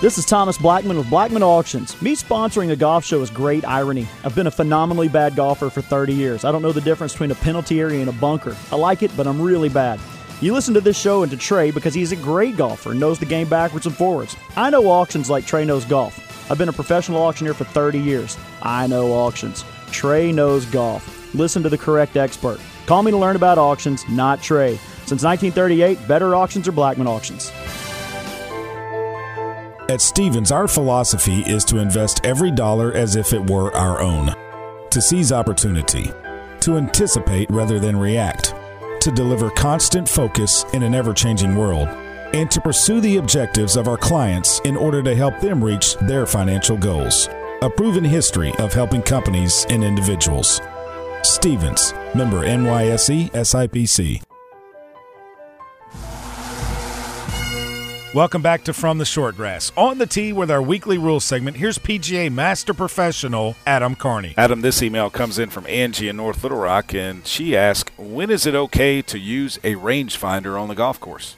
This 0.00 0.18
is 0.18 0.26
Thomas 0.26 0.58
Blackmon 0.58 0.96
with 0.96 1.06
Blackmon 1.06 1.42
Auctions. 1.42 2.02
Me 2.02 2.16
sponsoring 2.16 2.72
a 2.72 2.76
golf 2.76 3.04
show 3.04 3.22
is 3.22 3.30
great 3.30 3.64
irony. 3.64 4.08
I've 4.24 4.34
been 4.34 4.48
a 4.48 4.50
phenomenally 4.50 5.06
bad 5.06 5.36
golfer 5.36 5.70
for 5.70 5.82
30 5.82 6.12
years. 6.12 6.44
I 6.44 6.50
don't 6.50 6.60
know 6.60 6.72
the 6.72 6.80
difference 6.80 7.12
between 7.12 7.30
a 7.30 7.36
penalty 7.36 7.80
area 7.80 8.00
and 8.00 8.08
a 8.08 8.14
bunker. 8.14 8.56
I 8.72 8.74
like 8.74 9.04
it, 9.04 9.16
but 9.16 9.28
I'm 9.28 9.40
really 9.40 9.68
bad. 9.68 10.00
You 10.40 10.52
listen 10.52 10.74
to 10.74 10.80
this 10.80 10.98
show 10.98 11.22
and 11.22 11.30
to 11.30 11.38
Trey 11.38 11.70
because 11.70 11.94
he's 11.94 12.10
a 12.10 12.16
great 12.16 12.56
golfer 12.56 12.90
and 12.90 12.98
knows 12.98 13.20
the 13.20 13.26
game 13.26 13.48
backwards 13.48 13.86
and 13.86 13.94
forwards. 13.94 14.34
I 14.56 14.70
know 14.70 14.88
auctions 14.88 15.30
like 15.30 15.46
Trey 15.46 15.64
knows 15.64 15.84
golf. 15.84 16.23
I've 16.50 16.58
been 16.58 16.68
a 16.68 16.72
professional 16.72 17.22
auctioneer 17.22 17.54
for 17.54 17.64
30 17.64 17.98
years. 17.98 18.36
I 18.62 18.86
know 18.86 19.12
auctions. 19.12 19.64
Trey 19.90 20.32
knows 20.32 20.66
golf. 20.66 21.34
Listen 21.34 21.62
to 21.62 21.68
the 21.68 21.78
correct 21.78 22.16
expert. 22.16 22.60
Call 22.86 23.02
me 23.02 23.10
to 23.10 23.16
learn 23.16 23.36
about 23.36 23.58
auctions, 23.58 24.06
not 24.08 24.42
Trey. 24.42 24.76
Since 25.06 25.22
1938, 25.22 26.06
better 26.06 26.34
auctions 26.34 26.68
are 26.68 26.72
Blackmon 26.72 27.06
Auctions. 27.06 27.50
At 29.90 30.00
Stephens, 30.00 30.50
our 30.50 30.66
philosophy 30.66 31.40
is 31.40 31.64
to 31.66 31.78
invest 31.78 32.24
every 32.24 32.50
dollar 32.50 32.92
as 32.94 33.16
if 33.16 33.32
it 33.32 33.50
were 33.50 33.70
our 33.74 34.00
own, 34.00 34.34
to 34.90 35.00
seize 35.00 35.30
opportunity, 35.30 36.10
to 36.60 36.78
anticipate 36.78 37.50
rather 37.50 37.78
than 37.78 37.96
react, 37.96 38.54
to 39.00 39.10
deliver 39.10 39.50
constant 39.50 40.08
focus 40.08 40.64
in 40.72 40.82
an 40.82 40.94
ever 40.94 41.12
changing 41.12 41.54
world, 41.54 41.88
and 42.34 42.50
to 42.50 42.60
pursue 42.60 43.00
the 43.00 43.18
objectives 43.18 43.76
of 43.76 43.86
our 43.86 43.96
clients 43.96 44.60
in 44.64 44.76
order 44.76 45.02
to 45.04 45.14
help 45.14 45.38
them 45.38 45.62
reach 45.62 45.94
their 45.98 46.26
financial 46.26 46.76
goals. 46.76 47.28
A 47.62 47.70
proven 47.70 48.02
history 48.02 48.52
of 48.58 48.72
helping 48.72 49.02
companies 49.02 49.64
and 49.70 49.84
individuals. 49.84 50.60
Stephens, 51.22 51.94
member 52.12 52.44
NYSE 52.44 53.30
SIPC. 53.30 54.20
Welcome 58.14 58.42
back 58.42 58.64
to 58.64 58.72
From 58.72 58.98
the 58.98 59.04
Shortgrass. 59.04 59.72
On 59.76 59.98
the 59.98 60.06
tee 60.06 60.32
with 60.32 60.50
our 60.50 60.62
weekly 60.62 60.98
rules 60.98 61.24
segment, 61.24 61.56
here's 61.56 61.78
PGA 61.78 62.32
Master 62.32 62.74
Professional 62.74 63.56
Adam 63.66 63.94
Carney. 63.94 64.34
Adam, 64.36 64.60
this 64.60 64.82
email 64.82 65.08
comes 65.08 65.38
in 65.38 65.50
from 65.50 65.66
Angie 65.66 66.08
in 66.08 66.16
North 66.16 66.42
Little 66.42 66.58
Rock, 66.58 66.94
and 66.94 67.26
she 67.26 67.56
asks, 67.56 67.90
when 67.96 68.30
is 68.30 68.44
it 68.44 68.54
okay 68.54 69.02
to 69.02 69.18
use 69.18 69.58
a 69.64 69.74
rangefinder 69.74 70.60
on 70.60 70.68
the 70.68 70.74
golf 70.74 70.98
course? 71.00 71.36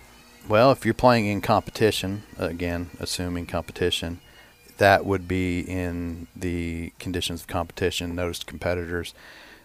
Well, 0.49 0.71
if 0.71 0.85
you're 0.85 0.95
playing 0.95 1.27
in 1.27 1.41
competition, 1.41 2.23
again, 2.39 2.91
assuming 3.01 3.47
competition, 3.47 4.21
that 4.79 5.05
would 5.05 5.27
be 5.27 5.61
in 5.61 6.29
the 6.37 6.93
conditions 7.01 7.41
of 7.41 7.49
competition. 7.49 8.15
Notice 8.15 8.45
competitors 8.45 9.13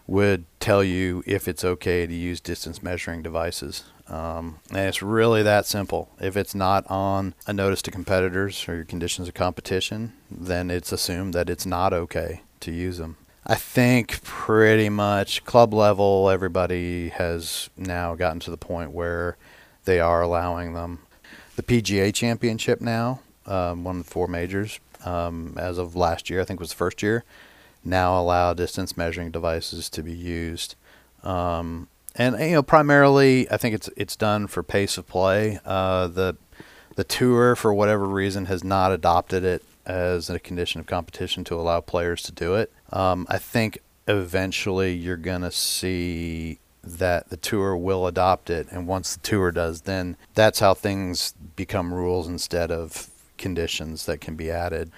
would 0.08 0.46
tell 0.60 0.84
you 0.84 1.24
if 1.28 1.48
it's 1.48 1.64
okay 1.64 2.08
to 2.08 2.14
use 2.14 2.42
distance 2.42 2.82
measuring 2.82 3.22
devices. 3.22 3.84
Um, 4.08 4.60
and 4.72 4.88
it's 4.88 5.04
really 5.04 5.44
that 5.44 5.68
simple. 5.68 6.10
If 6.20 6.36
it's 6.36 6.56
not 6.56 6.90
on 6.90 7.36
a 7.46 7.54
notice 7.54 7.84
to 7.84 7.92
competitors 7.92 8.68
or 8.68 8.76
your 8.76 8.86
conditions 8.86 9.28
of 9.28 9.36
competition, 9.36 10.14
then 10.32 10.72
it's 10.72 10.92
assumed 10.92 11.36
that 11.36 11.50
it's 11.50 11.66
not 11.66 11.94
okay 11.94 12.42
to 12.62 12.72
use 12.72 12.98
them. 12.98 13.18
I 13.46 13.56
think 13.56 14.24
pretty 14.24 14.90
much 14.90 15.46
club 15.46 15.76
level, 15.76 16.30
everybody 16.30 17.10
has 17.10 17.70
now 17.78 18.16
gotten 18.16 18.40
to 18.42 18.52
the 18.52 18.58
point 18.58 18.92
where 18.92 19.38
they 19.86 20.00
are 20.00 20.22
allowing 20.22 20.74
them. 20.74 21.00
The 21.56 21.64
PGA 21.64 22.14
Championship 22.14 22.82
now, 22.82 23.22
um, 23.46 23.84
one 23.84 23.98
of 23.98 24.06
the 24.06 24.12
four 24.12 24.28
majors, 24.28 24.80
um, 25.06 25.56
as 25.58 25.78
of 25.78 25.96
last 25.96 26.30
year, 26.30 26.42
I 26.42 26.46
think 26.46 26.60
was 26.60 26.70
the 26.70 26.76
first 26.76 27.02
year, 27.02 27.24
now 27.84 28.20
allow 28.20 28.54
distance 28.54 28.96
measuring 28.96 29.32
devices 29.32 29.90
to 29.90 30.04
be 30.04 30.14
used. 30.14 30.76
Um, 31.24 31.88
and 32.16 32.40
you 32.40 32.52
know, 32.52 32.64
primarily, 32.64 33.50
I 33.50 33.58
think 33.58 33.76
it's 33.76 33.90
it's 33.96 34.16
done 34.16 34.48
for 34.48 34.64
pace 34.64 34.98
of 34.98 35.08
play. 35.08 35.60
Uh, 35.66 36.08
the 36.08 36.38
the 36.96 37.04
tour, 37.04 37.56
for 37.56 37.74
whatever 37.74 38.06
reason, 38.06 38.46
has 38.46 38.64
not 38.64 38.92
adopted 38.92 39.44
it 39.44 39.64
as 39.86 40.30
a 40.30 40.40
condition 40.40 40.80
of 40.80 40.88
competition 40.88 41.44
to 41.46 41.56
allow 41.56 41.82
players 41.82 42.22
to 42.24 42.32
do 42.32 42.56
it. 42.56 42.72
Um, 42.92 43.26
I 43.30 43.38
think 43.38 43.80
eventually 44.08 44.94
you're 44.94 45.18
to 45.42 45.52
see 45.52 46.60
that 46.84 47.30
the 47.30 47.38
tour 47.38 47.76
will 47.78 48.08
adopt 48.08 48.50
it, 48.50 48.68
and 48.72 48.88
once 48.88 49.16
the 49.16 49.22
tour 49.22 49.52
does, 49.52 49.82
then 49.82 50.18
that's 50.34 50.60
how 50.60 50.74
things 50.74 51.34
become 51.56 51.94
rules 51.94 52.28
instead 52.28 52.72
of 52.72 53.10
conditions 53.38 54.06
that 54.06 54.22
can 54.22 54.36
be 54.36 54.50
added. 54.50 54.92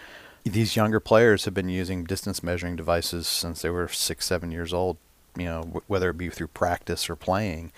These 0.44 0.76
younger 0.76 1.00
players 1.00 1.46
have 1.46 1.54
been 1.54 1.70
using 1.70 2.04
distance 2.04 2.44
measuring 2.44 2.76
devices 2.76 3.28
since 3.28 3.62
they 3.62 3.70
were 3.70 3.88
six, 3.88 4.26
seven 4.26 4.52
years 4.52 4.74
old. 4.74 4.98
You 5.38 5.46
know, 5.46 5.62
w- 5.62 5.82
whether 5.88 6.10
it 6.10 6.18
be 6.18 6.30
through 6.30 6.50
practice 6.50 7.10
or 7.10 7.16
playing, 7.16 7.72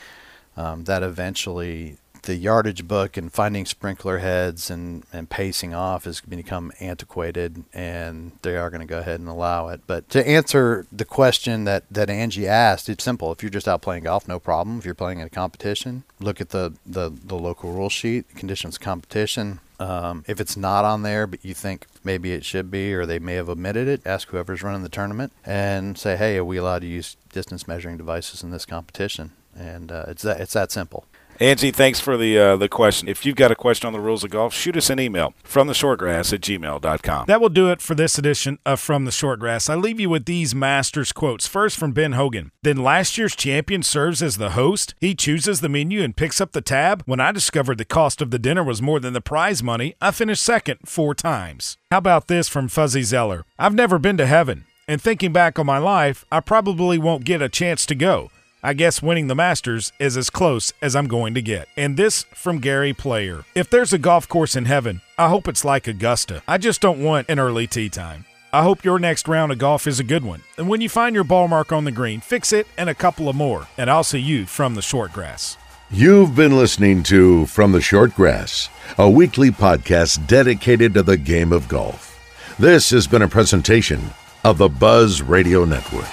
um, 0.57 0.83
that 0.85 1.03
eventually 1.03 1.97
the 2.25 2.35
yardage 2.35 2.87
book 2.87 3.17
and 3.17 3.31
finding 3.31 3.65
sprinkler 3.65 4.19
heads 4.19 4.69
and, 4.69 5.03
and 5.13 5.29
pacing 5.29 5.73
off 5.73 6.03
has 6.03 6.21
become 6.21 6.71
antiquated 6.79 7.63
and 7.73 8.33
they 8.41 8.57
are 8.57 8.69
going 8.69 8.81
to 8.81 8.87
go 8.87 8.99
ahead 8.99 9.19
and 9.19 9.29
allow 9.29 9.69
it. 9.69 9.81
But 9.87 10.09
to 10.09 10.27
answer 10.27 10.85
the 10.91 11.05
question 11.05 11.63
that, 11.63 11.85
that 11.89 12.09
Angie 12.09 12.47
asked, 12.47 12.89
it's 12.89 13.03
simple. 13.03 13.31
If 13.31 13.41
you're 13.41 13.49
just 13.49 13.67
out 13.67 13.81
playing 13.81 14.03
golf, 14.03 14.27
no 14.27 14.39
problem. 14.39 14.77
If 14.79 14.85
you're 14.85 14.93
playing 14.93 15.19
in 15.19 15.27
a 15.27 15.29
competition, 15.29 16.03
look 16.19 16.41
at 16.41 16.49
the, 16.49 16.73
the, 16.85 17.09
the 17.09 17.35
local 17.35 17.71
rule 17.71 17.89
sheet, 17.89 18.29
conditions 18.35 18.75
of 18.75 18.81
competition. 18.81 19.59
Um, 19.79 20.23
if 20.27 20.39
it's 20.39 20.55
not 20.55 20.85
on 20.85 21.03
there, 21.03 21.27
but 21.27 21.43
you 21.43 21.53
think 21.53 21.85
maybe 22.03 22.31
it 22.31 22.45
should 22.45 22.71
be, 22.71 22.93
or 22.93 23.05
they 23.05 23.19
may 23.19 23.33
have 23.33 23.49
omitted 23.49 23.87
it, 23.87 24.01
ask 24.05 24.29
whoever's 24.29 24.63
running 24.63 24.83
the 24.83 24.89
tournament 24.89 25.33
and 25.45 25.97
say, 25.97 26.15
hey, 26.15 26.37
are 26.37 26.45
we 26.45 26.57
allowed 26.57 26.79
to 26.79 26.87
use 26.87 27.17
distance 27.33 27.67
measuring 27.67 27.97
devices 27.97 28.41
in 28.41 28.51
this 28.51 28.65
competition? 28.65 29.31
And 29.57 29.91
uh, 29.91 30.05
it's 30.07 30.23
that 30.23 30.39
it's 30.39 30.53
that 30.53 30.71
simple. 30.71 31.05
Angie, 31.39 31.71
thanks 31.71 31.99
for 31.99 32.15
the 32.15 32.37
uh, 32.37 32.55
the 32.55 32.69
question. 32.69 33.09
If 33.09 33.25
you've 33.25 33.35
got 33.35 33.51
a 33.51 33.55
question 33.55 33.87
on 33.87 33.93
the 33.93 33.99
rules 33.99 34.23
of 34.23 34.29
golf, 34.29 34.53
shoot 34.53 34.77
us 34.77 34.89
an 34.89 35.01
email 35.01 35.33
from 35.43 35.67
the 35.67 35.73
shortgrass 35.73 36.31
at 36.31 36.39
gmail.com. 36.39 37.25
That 37.27 37.41
will 37.41 37.49
do 37.49 37.69
it 37.69 37.81
for 37.81 37.93
this 37.93 38.17
edition 38.17 38.57
of 38.65 38.79
From 38.79 39.03
the 39.03 39.11
Shortgrass. 39.11 39.69
I 39.69 39.75
leave 39.75 39.99
you 39.99 40.09
with 40.09 40.25
these 40.25 40.55
Masters 40.55 41.11
quotes. 41.11 41.45
First 41.45 41.77
from 41.77 41.91
Ben 41.91 42.13
Hogan. 42.13 42.51
Then 42.63 42.77
last 42.77 43.17
year's 43.17 43.35
champion 43.35 43.83
serves 43.83 44.23
as 44.23 44.37
the 44.37 44.51
host. 44.51 44.95
He 45.01 45.13
chooses 45.13 45.59
the 45.59 45.67
menu 45.67 46.01
and 46.01 46.15
picks 46.15 46.39
up 46.39 46.53
the 46.53 46.61
tab. 46.61 47.03
When 47.05 47.19
I 47.19 47.33
discovered 47.33 47.79
the 47.79 47.85
cost 47.85 48.21
of 48.21 48.31
the 48.31 48.39
dinner 48.39 48.63
was 48.63 48.81
more 48.81 49.01
than 49.01 49.13
the 49.13 49.19
prize 49.19 49.61
money, 49.61 49.95
I 49.99 50.11
finished 50.11 50.43
second 50.43 50.79
four 50.85 51.13
times. 51.13 51.77
How 51.91 51.97
about 51.97 52.27
this 52.27 52.47
from 52.47 52.69
Fuzzy 52.69 53.03
Zoeller? 53.03 53.43
I've 53.59 53.75
never 53.75 53.99
been 53.99 54.17
to 54.17 54.25
heaven, 54.25 54.65
and 54.87 55.01
thinking 55.01 55.33
back 55.33 55.59
on 55.59 55.65
my 55.65 55.79
life, 55.79 56.23
I 56.31 56.39
probably 56.39 56.97
won't 56.97 57.25
get 57.25 57.41
a 57.41 57.49
chance 57.49 57.85
to 57.87 57.95
go. 57.95 58.31
I 58.65 58.73
guess 58.73 58.99
winning 58.99 59.27
the 59.27 59.35
Masters 59.35 59.93
is 59.99 60.17
as 60.17 60.31
close 60.31 60.73
as 60.81 60.95
I'm 60.95 61.07
going 61.07 61.35
to 61.35 61.41
get. 61.43 61.69
And 61.77 61.97
this 61.97 62.23
from 62.33 62.57
Gary 62.57 62.93
Player. 62.93 63.45
If 63.53 63.69
there's 63.69 63.93
a 63.93 63.99
golf 63.99 64.27
course 64.27 64.55
in 64.55 64.65
heaven, 64.65 65.01
I 65.19 65.29
hope 65.29 65.47
it's 65.47 65.63
like 65.63 65.87
Augusta. 65.87 66.41
I 66.47 66.57
just 66.57 66.81
don't 66.81 67.03
want 67.03 67.29
an 67.29 67.37
early 67.37 67.67
tee 67.67 67.89
time. 67.89 68.25
I 68.51 68.63
hope 68.63 68.83
your 68.83 68.97
next 68.97 69.27
round 69.27 69.51
of 69.51 69.59
golf 69.59 69.85
is 69.85 69.99
a 69.99 70.03
good 70.03 70.23
one. 70.23 70.41
And 70.57 70.67
when 70.67 70.81
you 70.81 70.89
find 70.89 71.13
your 71.13 71.23
ball 71.23 71.47
mark 71.47 71.71
on 71.71 71.83
the 71.83 71.91
green, 71.91 72.21
fix 72.21 72.51
it 72.51 72.65
and 72.75 72.89
a 72.89 72.95
couple 72.95 73.29
of 73.29 73.35
more. 73.35 73.67
And 73.77 73.87
I'll 73.87 74.03
see 74.03 74.17
you 74.17 74.47
from 74.47 74.73
the 74.73 74.81
short 74.81 75.13
grass. 75.13 75.57
You've 75.91 76.35
been 76.35 76.57
listening 76.57 77.03
to 77.03 77.45
From 77.45 77.71
the 77.71 77.81
Short 77.81 78.15
Grass, 78.15 78.69
a 78.97 79.07
weekly 79.07 79.51
podcast 79.51 80.25
dedicated 80.25 80.95
to 80.95 81.03
the 81.03 81.17
game 81.17 81.53
of 81.53 81.67
golf. 81.67 82.19
This 82.57 82.89
has 82.89 83.05
been 83.05 83.21
a 83.21 83.27
presentation 83.27 84.09
of 84.43 84.57
the 84.57 84.69
Buzz 84.69 85.21
Radio 85.21 85.65
Network. 85.65 86.09